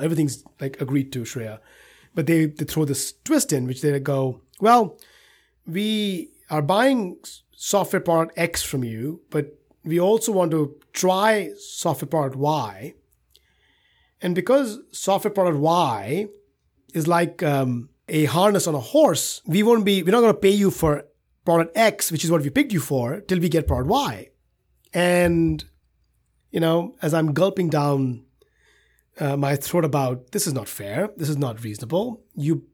everything's 0.00 0.44
like 0.60 0.80
agreed 0.80 1.12
to 1.12 1.22
Shreya. 1.22 1.60
But 2.14 2.26
they, 2.26 2.46
they 2.46 2.64
throw 2.64 2.84
this 2.84 3.14
twist 3.24 3.52
in, 3.52 3.66
which 3.66 3.82
they 3.82 3.98
go, 4.00 4.40
well, 4.60 4.98
we 5.66 6.30
are 6.50 6.62
buying 6.62 7.18
software 7.54 8.00
product 8.00 8.38
X 8.38 8.62
from 8.62 8.84
you, 8.84 9.20
but 9.30 9.58
we 9.84 10.00
also 10.00 10.32
want 10.32 10.50
to 10.50 10.76
try 10.92 11.50
software 11.58 12.08
product 12.08 12.36
Y. 12.36 12.94
And 14.20 14.34
because 14.34 14.78
software 14.92 15.32
product 15.32 15.58
Y 15.58 16.26
is 16.94 17.06
like 17.06 17.42
um, 17.42 17.90
a 18.08 18.24
harness 18.26 18.66
on 18.66 18.74
a 18.74 18.80
horse, 18.80 19.42
we 19.46 19.62
won't 19.62 19.84
be, 19.84 20.02
we're 20.02 20.12
not 20.12 20.20
going 20.20 20.32
to 20.32 20.40
pay 20.40 20.50
you 20.50 20.70
for 20.70 21.04
product 21.44 21.76
X, 21.76 22.10
which 22.10 22.24
is 22.24 22.30
what 22.30 22.42
we 22.42 22.50
picked 22.50 22.72
you 22.72 22.80
for, 22.80 23.20
till 23.20 23.40
we 23.40 23.48
get 23.48 23.66
product 23.66 23.88
Y. 23.88 24.28
And, 24.92 25.64
you 26.50 26.60
know, 26.60 26.96
as 27.02 27.14
I'm 27.14 27.32
gulping 27.32 27.68
down 27.68 28.25
uh, 29.18 29.36
my 29.36 29.56
throat 29.56 29.84
about 29.84 30.32
this 30.32 30.46
is 30.46 30.52
not 30.52 30.68
fair, 30.68 31.10
this 31.16 31.28
is 31.28 31.36
not 31.36 31.62
reasonable. 31.62 32.22
You 32.34 32.64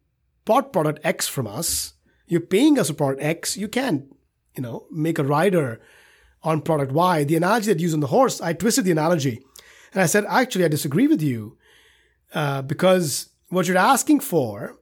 bought 0.45 0.73
product 0.73 1.01
X 1.05 1.29
from 1.29 1.47
us, 1.47 1.95
you're 2.27 2.41
paying 2.41 2.79
us 2.79 2.89
for 2.89 2.95
product 2.95 3.23
X, 3.23 3.57
you 3.57 3.69
can't, 3.69 4.05
you 4.57 4.63
know, 4.63 4.87
make 4.91 5.19
a 5.19 5.25
rider 5.25 5.81
on 6.43 6.61
product 6.61 6.93
Y. 6.93 7.25
The 7.25 7.37
analogy 7.37 7.67
that 7.67 7.79
you 7.79 7.85
used 7.85 7.95
on 7.95 8.01
the 8.01 8.09
horse, 8.09 8.41
I 8.41 8.53
twisted 8.53 8.85
the 8.85 8.91
analogy. 8.91 9.41
And 9.93 10.03
I 10.03 10.07
said, 10.07 10.25
actually, 10.29 10.65
I 10.65 10.69
disagree 10.69 11.07
with 11.07 11.23
you 11.23 11.59
uh, 12.35 12.63
because 12.63 13.29
what 13.49 13.69
you're 13.69 13.77
asking 13.77 14.21
for 14.21 14.77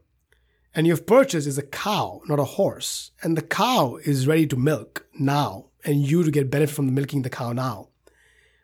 and 0.75 0.87
you've 0.87 1.07
purchased 1.07 1.49
is 1.49 1.59
a 1.59 1.63
cow, 1.63 2.21
not 2.29 2.39
a 2.39 2.45
horse. 2.45 3.11
And 3.23 3.37
the 3.37 3.43
cow 3.43 3.97
is 3.97 4.29
ready 4.29 4.47
to 4.47 4.57
milk 4.57 5.07
now, 5.19 5.67
and 5.85 6.07
you 6.07 6.23
to 6.23 6.31
get 6.31 6.51
benefit 6.51 6.75
from 6.75 6.95
milking 6.95 7.23
the 7.23 7.31
cow 7.31 7.53
now. 7.53 7.89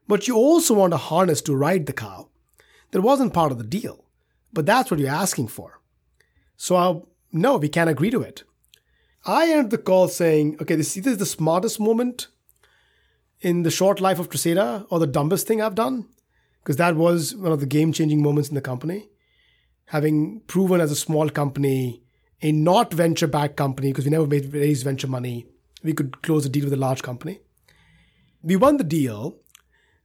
But 0.07 0.29
you 0.29 0.37
also 0.37 0.75
want 0.75 0.95
a 0.95 0.99
harness 0.99 1.43
to 1.43 1.57
ride 1.57 1.87
the 1.87 1.93
cow 1.93 2.29
that 2.97 3.03
wasn't 3.03 3.35
part 3.35 3.53
of 3.53 3.59
the 3.59 3.65
deal. 3.65 4.07
But 4.55 4.65
that's 4.65 4.91
what 4.91 4.99
you're 4.99 5.11
asking 5.11 5.49
for. 5.49 5.83
So 6.57 6.77
I'll, 6.77 7.09
no, 7.31 7.59
we 7.59 7.69
can't 7.69 7.91
agree 7.91 8.09
to 8.09 8.23
it. 8.23 8.43
I 9.27 9.51
ended 9.51 9.71
the 9.71 9.77
call 9.77 10.09
saying, 10.09 10.57
okay, 10.63 10.77
this, 10.77 10.95
this 10.95 11.07
is 11.07 11.19
the 11.19 11.27
smartest 11.27 11.79
moment 11.79 12.29
in 13.43 13.65
the 13.65 13.71
short 13.71 14.01
life 14.01 14.19
of 14.19 14.31
Tresata 14.31 14.87
or 14.89 14.99
the 14.99 15.07
dumbest 15.07 15.47
thing 15.47 15.61
I've 15.61 15.75
done. 15.75 16.09
Because 16.63 16.77
that 16.77 16.97
was 16.97 17.37
one 17.37 17.53
of 17.53 17.61
the 17.61 17.67
game 17.67 17.93
changing 17.93 18.23
moments 18.23 18.49
in 18.49 18.55
the 18.55 18.63
company. 18.63 19.11
Having 19.89 20.41
proven 20.47 20.81
as 20.81 20.91
a 20.91 20.97
small 20.97 21.29
company, 21.29 22.03
a 22.41 22.51
not 22.51 22.95
venture 22.95 23.27
backed 23.27 23.57
company, 23.57 23.91
because 23.91 24.07
we 24.07 24.11
never 24.11 24.27
made 24.27 24.55
raised 24.55 24.85
venture 24.85 25.07
money, 25.07 25.45
we 25.83 25.93
could 25.93 26.23
close 26.23 26.47
a 26.47 26.49
deal 26.49 26.65
with 26.65 26.73
a 26.73 26.77
large 26.77 27.03
company. 27.03 27.41
We 28.43 28.57
won 28.57 28.79
the 28.79 28.85
deal 28.85 29.37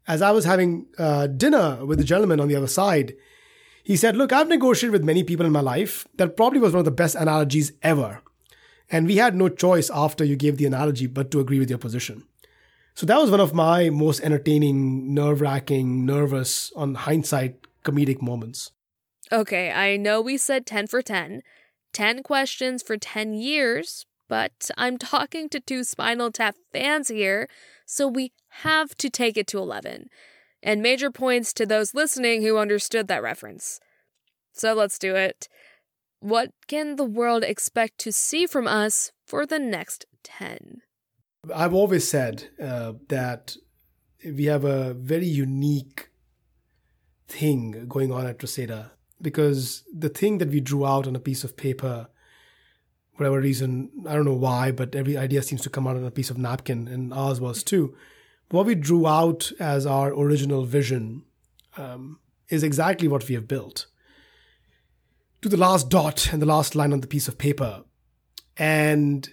as 0.08 0.22
I 0.22 0.32
was 0.32 0.46
having 0.46 0.88
uh, 0.98 1.28
dinner 1.28 1.86
with 1.86 1.98
the 2.00 2.04
gentleman 2.04 2.40
on 2.40 2.48
the 2.48 2.56
other 2.56 2.68
side, 2.68 3.14
He 3.84 3.98
said, 3.98 4.16
Look, 4.16 4.32
I've 4.32 4.48
negotiated 4.48 4.94
with 4.94 5.04
many 5.04 5.24
people 5.24 5.46
in 5.46 5.52
my 5.52 5.62
life. 5.62 6.08
That 6.16 6.38
probably 6.38 6.60
was 6.60 6.74
one 6.74 6.80
of 6.80 6.86
the 6.86 6.92
best 6.92 7.16
analogies 7.16 7.74
ever. 7.82 8.22
And 8.90 9.08
we 9.08 9.18
had 9.18 9.36
no 9.36 9.50
choice 9.50 9.90
after 9.90 10.24
you 10.24 10.36
gave 10.36 10.58
the 10.58 10.66
analogy 10.66 11.08
but 11.08 11.32
to 11.32 11.40
agree 11.40 11.60
with 11.60 11.70
your 11.70 11.80
position. 11.80 12.24
So 12.94 13.06
that 13.06 13.18
was 13.18 13.32
one 13.32 13.40
of 13.40 13.54
my 13.54 13.90
most 13.90 14.22
entertaining, 14.22 15.14
nerve 15.14 15.42
wracking, 15.42 16.06
nervous, 16.06 16.72
on 16.76 16.96
hindsight, 16.96 17.56
comedic 17.84 18.22
moments. 18.22 18.72
Okay, 19.32 19.72
I 19.72 19.96
know 19.96 20.20
we 20.20 20.38
said 20.38 20.66
10 20.66 20.88
for 20.88 21.02
10, 21.02 21.42
10 21.94 22.22
questions 22.22 22.84
for 22.84 22.98
10 22.98 23.34
years, 23.34 24.06
but 24.32 24.72
I'm 24.78 24.98
talking 24.98 25.50
to 25.50 25.60
two 25.60 25.84
Spinal 25.84 26.32
Tap 26.32 26.56
fans 26.72 27.10
here, 27.10 27.50
so 27.86 28.08
we 28.08 28.32
have 28.64 28.96
to 28.96 29.10
take 29.10 29.36
it 29.36 29.46
to 29.48 29.58
11. 29.58 30.08
And 30.64 30.82
major 30.82 31.12
points 31.12 31.52
to 31.56 31.66
those 31.66 31.94
listening 31.94 32.42
who 32.42 32.58
understood 32.58 33.10
that 33.10 33.22
reference. 33.22 33.82
So 34.54 34.74
let's 34.74 34.98
do 34.98 35.18
it. 35.18 35.50
What 36.22 36.52
can 36.70 36.96
the 36.96 37.04
world 37.04 37.44
expect 37.44 37.98
to 38.00 38.14
see 38.14 38.46
from 38.46 38.68
us 38.68 39.12
for 39.26 39.46
the 39.46 39.60
next 39.60 40.06
10? 40.24 40.82
I've 41.54 41.74
always 41.74 42.08
said 42.08 42.46
uh, 42.64 42.94
that 43.10 43.58
we 44.24 44.46
have 44.46 44.64
a 44.64 44.94
very 44.94 45.28
unique 45.28 46.08
thing 47.28 47.86
going 47.90 48.14
on 48.14 48.28
at 48.28 48.40
Tresata 48.40 48.92
because 49.22 49.84
the 49.94 50.08
thing 50.08 50.38
that 50.38 50.52
we 50.52 50.62
drew 50.62 50.86
out 50.86 51.06
on 51.06 51.18
a 51.18 51.20
piece 51.20 51.44
of 51.44 51.58
paper, 51.58 52.08
whatever 53.22 53.40
reason, 53.40 53.92
I 54.08 54.16
don't 54.16 54.26
know 54.26 54.34
why, 54.34 54.72
but 54.72 54.96
every 54.96 55.16
idea 55.16 55.44
seems 55.44 55.62
to 55.62 55.70
come 55.70 55.86
out 55.86 55.96
on 55.96 56.04
a 56.04 56.10
piece 56.10 56.32
of 56.32 56.40
napkin, 56.40 56.88
and 56.88 57.14
ours 57.14 57.40
was 57.40 57.62
too. 57.64 57.96
What 58.50 58.66
we 58.66 58.74
drew 58.74 59.06
out 59.06 59.52
as 59.60 59.86
our 59.86 60.12
original 60.12 60.66
vision 60.66 61.24
um, 61.78 62.20
is 62.50 62.64
exactly 62.64 63.08
what 63.08 63.28
we 63.30 63.36
have 63.36 63.48
built 63.48 63.86
to 65.44 65.50
the 65.50 65.58
last 65.58 65.88
dot 65.90 66.34
and 66.34 66.42
the 66.42 66.48
last 66.48 66.74
line 66.74 66.94
on 66.94 67.02
the 67.02 67.08
piece 67.08 67.28
of 67.28 67.38
paper. 67.38 67.84
And 68.58 69.32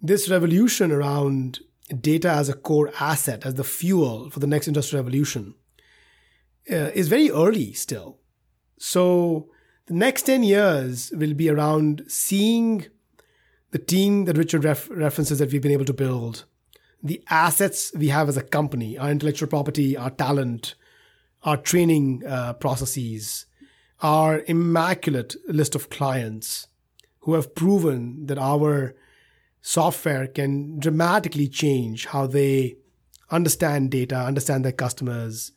this 0.00 0.30
revolution 0.30 0.92
around 0.92 1.58
data 2.00 2.30
as 2.30 2.48
a 2.48 2.54
core 2.54 2.92
asset, 3.00 3.44
as 3.44 3.54
the 3.54 3.64
fuel 3.64 4.30
for 4.30 4.38
the 4.38 4.46
next 4.46 4.68
industrial 4.68 5.02
revolution, 5.02 5.54
uh, 6.70 6.90
is 6.94 7.08
very 7.08 7.28
early 7.30 7.72
still. 7.72 8.20
So 8.78 9.50
the 9.86 9.94
next 9.94 10.22
10 10.22 10.44
years 10.44 11.10
will 11.12 11.34
be 11.34 11.48
around 11.48 12.04
seeing 12.06 12.86
the 13.70 13.78
team 13.78 14.24
that 14.24 14.36
Richard 14.36 14.64
ref- 14.64 14.90
references 14.90 15.38
that 15.38 15.52
we've 15.52 15.62
been 15.62 15.72
able 15.72 15.84
to 15.84 15.92
build, 15.92 16.44
the 17.02 17.22
assets 17.30 17.92
we 17.94 18.08
have 18.08 18.28
as 18.28 18.36
a 18.36 18.42
company, 18.42 18.98
our 18.98 19.10
intellectual 19.10 19.48
property, 19.48 19.96
our 19.96 20.10
talent, 20.10 20.74
our 21.42 21.56
training 21.56 22.22
uh, 22.26 22.52
processes, 22.54 23.46
our 24.02 24.42
immaculate 24.46 25.36
list 25.46 25.74
of 25.74 25.90
clients 25.90 26.66
who 27.20 27.34
have 27.34 27.54
proven 27.54 28.26
that 28.26 28.38
our 28.38 28.94
software 29.62 30.26
can 30.26 30.78
dramatically 30.78 31.46
change 31.46 32.06
how 32.06 32.26
they 32.26 32.76
understand 33.30 33.90
data, 33.90 34.16
understand 34.16 34.64
their 34.64 34.72
customers, 34.72 35.52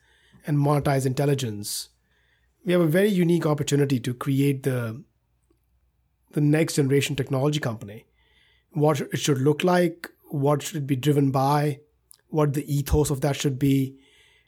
and 0.45 0.58
monetize 0.58 1.06
intelligence. 1.06 1.89
We 2.65 2.73
have 2.73 2.82
a 2.82 2.88
very 2.88 3.10
unique 3.10 3.45
opportunity 3.45 3.99
to 4.02 4.13
create 4.13 4.63
the 4.63 5.04
the 6.34 6.41
next 6.41 6.76
generation 6.76 7.15
technology 7.15 7.60
company. 7.60 8.06
What 8.72 9.02
it 9.02 9.17
should 9.17 9.39
look 9.39 9.63
like, 9.63 10.10
what 10.30 10.62
should 10.62 10.78
it 10.78 10.88
be 10.88 10.96
driven 10.96 11.32
by, 11.32 11.80
what 12.30 12.54
the 12.54 12.74
ethos 12.74 13.10
of 13.10 13.22
that 13.22 13.36
should 13.36 13.58
be, 13.58 13.96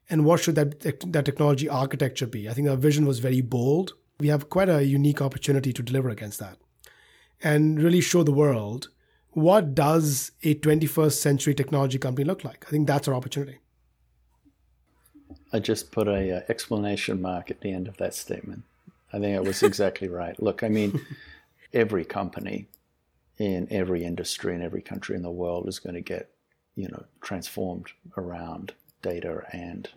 and 0.09 0.25
what 0.25 0.39
should 0.39 0.55
that 0.55 0.79
that 0.81 1.25
technology 1.25 1.69
architecture 1.69 2.27
be. 2.27 2.49
I 2.49 2.53
think 2.53 2.67
our 2.67 2.75
vision 2.75 3.05
was 3.05 3.19
very 3.19 3.41
bold. 3.41 3.93
We 4.19 4.27
have 4.29 4.49
quite 4.49 4.69
a 4.69 4.83
unique 4.83 5.21
opportunity 5.21 5.73
to 5.73 5.83
deliver 5.83 6.09
against 6.09 6.39
that 6.39 6.57
and 7.43 7.81
really 7.81 8.01
show 8.01 8.23
the 8.23 8.31
world 8.31 8.89
what 9.31 9.75
does 9.75 10.31
a 10.43 10.55
21st 10.55 11.11
century 11.11 11.53
technology 11.53 11.97
company 11.97 12.25
look 12.25 12.45
like? 12.45 12.63
I 12.67 12.69
think 12.69 12.87
that's 12.87 13.07
our 13.07 13.13
opportunity. 13.13 13.59
I 15.51 15.59
just 15.59 15.91
put 15.91 16.07
a 16.07 16.37
uh, 16.37 16.41
explanation 16.47 17.21
mark 17.21 17.51
at 17.51 17.59
the 17.59 17.71
end 17.73 17.89
of 17.89 17.97
that 17.97 18.13
statement. 18.13 18.63
I 19.11 19.19
think 19.19 19.35
it 19.35 19.43
was 19.43 19.61
exactly 19.61 20.07
right. 20.07 20.41
Look, 20.41 20.63
I 20.63 20.69
mean, 20.69 21.01
every 21.73 22.05
company 22.05 22.67
in 23.37 23.67
every 23.69 24.03
industry 24.03 24.55
in 24.55 24.61
every 24.61 24.81
country 24.81 25.15
in 25.15 25.21
the 25.21 25.31
world 25.31 25.67
is 25.67 25.79
going 25.79 25.95
to 25.95 26.01
get, 26.01 26.29
you 26.75 26.87
know, 26.87 27.03
transformed 27.21 27.87
around 28.17 28.73
data 29.01 29.43
and 29.51 29.89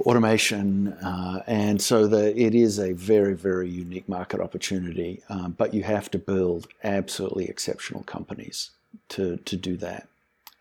automation, 0.00 0.92
uh, 0.94 1.42
and 1.46 1.80
so 1.80 2.06
the, 2.06 2.38
it 2.38 2.54
is 2.54 2.78
a 2.78 2.92
very, 2.92 3.34
very 3.34 3.68
unique 3.68 4.08
market 4.08 4.40
opportunity. 4.40 5.22
Um, 5.30 5.52
but 5.52 5.72
you 5.72 5.82
have 5.84 6.10
to 6.10 6.18
build 6.18 6.68
absolutely 6.84 7.46
exceptional 7.46 8.02
companies 8.02 8.70
to 9.10 9.38
to 9.38 9.56
do 9.56 9.76
that, 9.78 10.08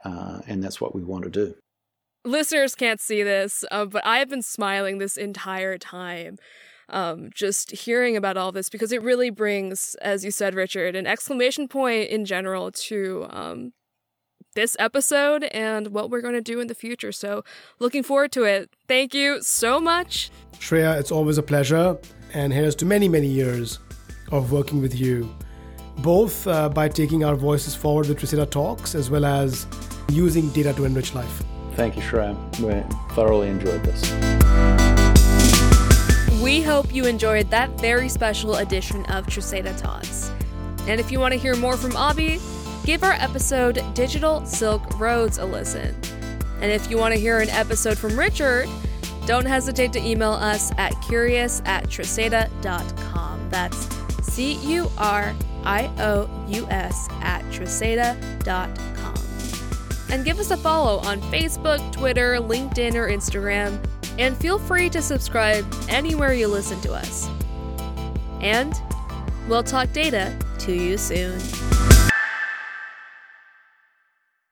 uh, 0.05 0.39
and 0.47 0.63
that's 0.63 0.79
what 0.79 0.95
we 0.95 1.03
want 1.03 1.25
to 1.25 1.29
do. 1.29 1.55
Listeners 2.23 2.73
can't 2.73 3.01
see 3.01 3.21
this, 3.21 3.63
uh, 3.71 3.85
but 3.85 4.05
I 4.05 4.17
have 4.19 4.29
been 4.29 4.41
smiling 4.41 4.97
this 4.97 5.17
entire 5.17 5.77
time. 5.77 6.38
Um, 6.89 7.30
just 7.34 7.71
hearing 7.71 8.15
about 8.15 8.38
all 8.38 8.52
this 8.52 8.69
because 8.69 8.91
it 8.91 9.02
really 9.02 9.30
brings, 9.30 9.95
as 9.95 10.24
you 10.24 10.32
said, 10.32 10.54
Richard, 10.54 10.95
an 10.95 11.08
exclamation 11.08 11.67
point 11.67 12.10
in 12.10 12.26
general 12.26 12.71
to 12.71 13.26
um, 13.30 13.74
this 14.56 14.76
episode 14.80 15.43
and 15.45 15.88
what 15.88 16.10
we're 16.10 16.21
going 16.21 16.34
to 16.34 16.41
do 16.41 16.60
in 16.60 16.67
the 16.67 16.76
future. 16.76 17.12
So, 17.12 17.43
looking 17.80 18.04
forward 18.04 18.32
to 18.34 18.43
it. 18.43 18.69
Thank 18.88 19.13
you 19.13 19.41
so 19.41 19.80
much. 19.80 20.32
Shreya, 20.54 21.00
it's 21.00 21.12
always 21.12 21.38
a 21.38 21.43
pleasure. 21.43 21.98
And 22.34 22.52
here's 22.52 22.76
to 22.76 22.86
many, 22.86 23.08
many 23.08 23.28
years 23.28 23.80
of 24.32 24.52
working 24.52 24.82
with 24.82 24.95
you, 24.95 25.34
both 26.00 26.48
uh, 26.48 26.69
by 26.69 26.89
taking 26.89 27.24
our 27.24 27.36
voices 27.36 27.76
forward 27.76 28.08
with 28.08 28.19
Tresata 28.19 28.50
Talks 28.50 28.95
as 28.95 29.10
well 29.10 29.26
as 29.26 29.67
using 30.10 30.50
data 30.50 30.74
to 30.74 30.86
enrich 30.86 31.13
life. 31.13 31.43
Thank 31.74 31.95
you, 31.95 32.02
Shreya. 32.02 32.36
We 32.60 33.13
thoroughly 33.13 33.50
enjoyed 33.50 33.84
this. 33.84 34.85
We 36.45 36.62
hope 36.62 36.93
you 36.93 37.08
enjoyed 37.08 37.49
that 37.49 37.71
very 37.81 38.08
special 38.08 38.58
edition 38.58 39.03
of 39.05 39.25
Tresata 39.25 39.75
Talks. 39.81 40.29
And 40.88 40.99
if 40.99 41.12
you 41.12 41.19
want 41.19 41.31
to 41.34 41.39
hear 41.39 41.55
more 41.55 41.75
from 41.75 41.93
Abhi, 41.93 42.39
give 42.86 43.03
our 43.03 43.13
episode 43.13 43.84
Digital 43.95 44.45
Silk 44.45 44.99
Roads 44.99 45.39
a 45.39 45.45
listen. 45.45 45.99
And 46.62 46.71
if 46.71 46.88
you 46.91 46.99
want 46.99 47.15
to 47.15 47.19
hear 47.19 47.39
an 47.39 47.49
episode 47.49 47.97
from 47.97 48.15
Richard, 48.15 48.69
don't 49.25 49.47
hesitate 49.47 49.91
to 49.93 49.99
email 49.99 50.34
us 50.34 50.71
at 50.77 50.93
curious 51.01 51.63
at 51.65 51.86
tresata.com. 51.86 53.49
That's 53.49 53.88
C 54.31 54.53
U 54.71 54.91
R 54.99 55.34
I 55.63 55.88
O 55.97 56.29
U 56.49 56.67
S 56.69 57.08
at 57.21 57.41
tresata.com. 57.45 59.15
And 60.12 60.23
give 60.23 60.39
us 60.39 60.51
a 60.51 60.58
follow 60.58 60.99
on 60.99 61.21
Facebook, 61.21 61.91
Twitter, 61.91 62.36
LinkedIn, 62.36 62.93
or 62.93 63.10
Instagram. 63.10 63.84
And 64.17 64.38
feel 64.38 64.60
free 64.60 64.89
to 64.89 65.01
subscribe 65.01 65.65
anywhere 65.89 66.34
you 66.34 66.47
listen 66.47 66.80
to 66.82 66.93
us. 66.93 67.30
And 68.41 68.73
we'll 69.47 69.63
talk 69.63 69.91
data 69.91 70.38
to 70.60 70.73
you 70.73 70.97
soon. 70.97 71.39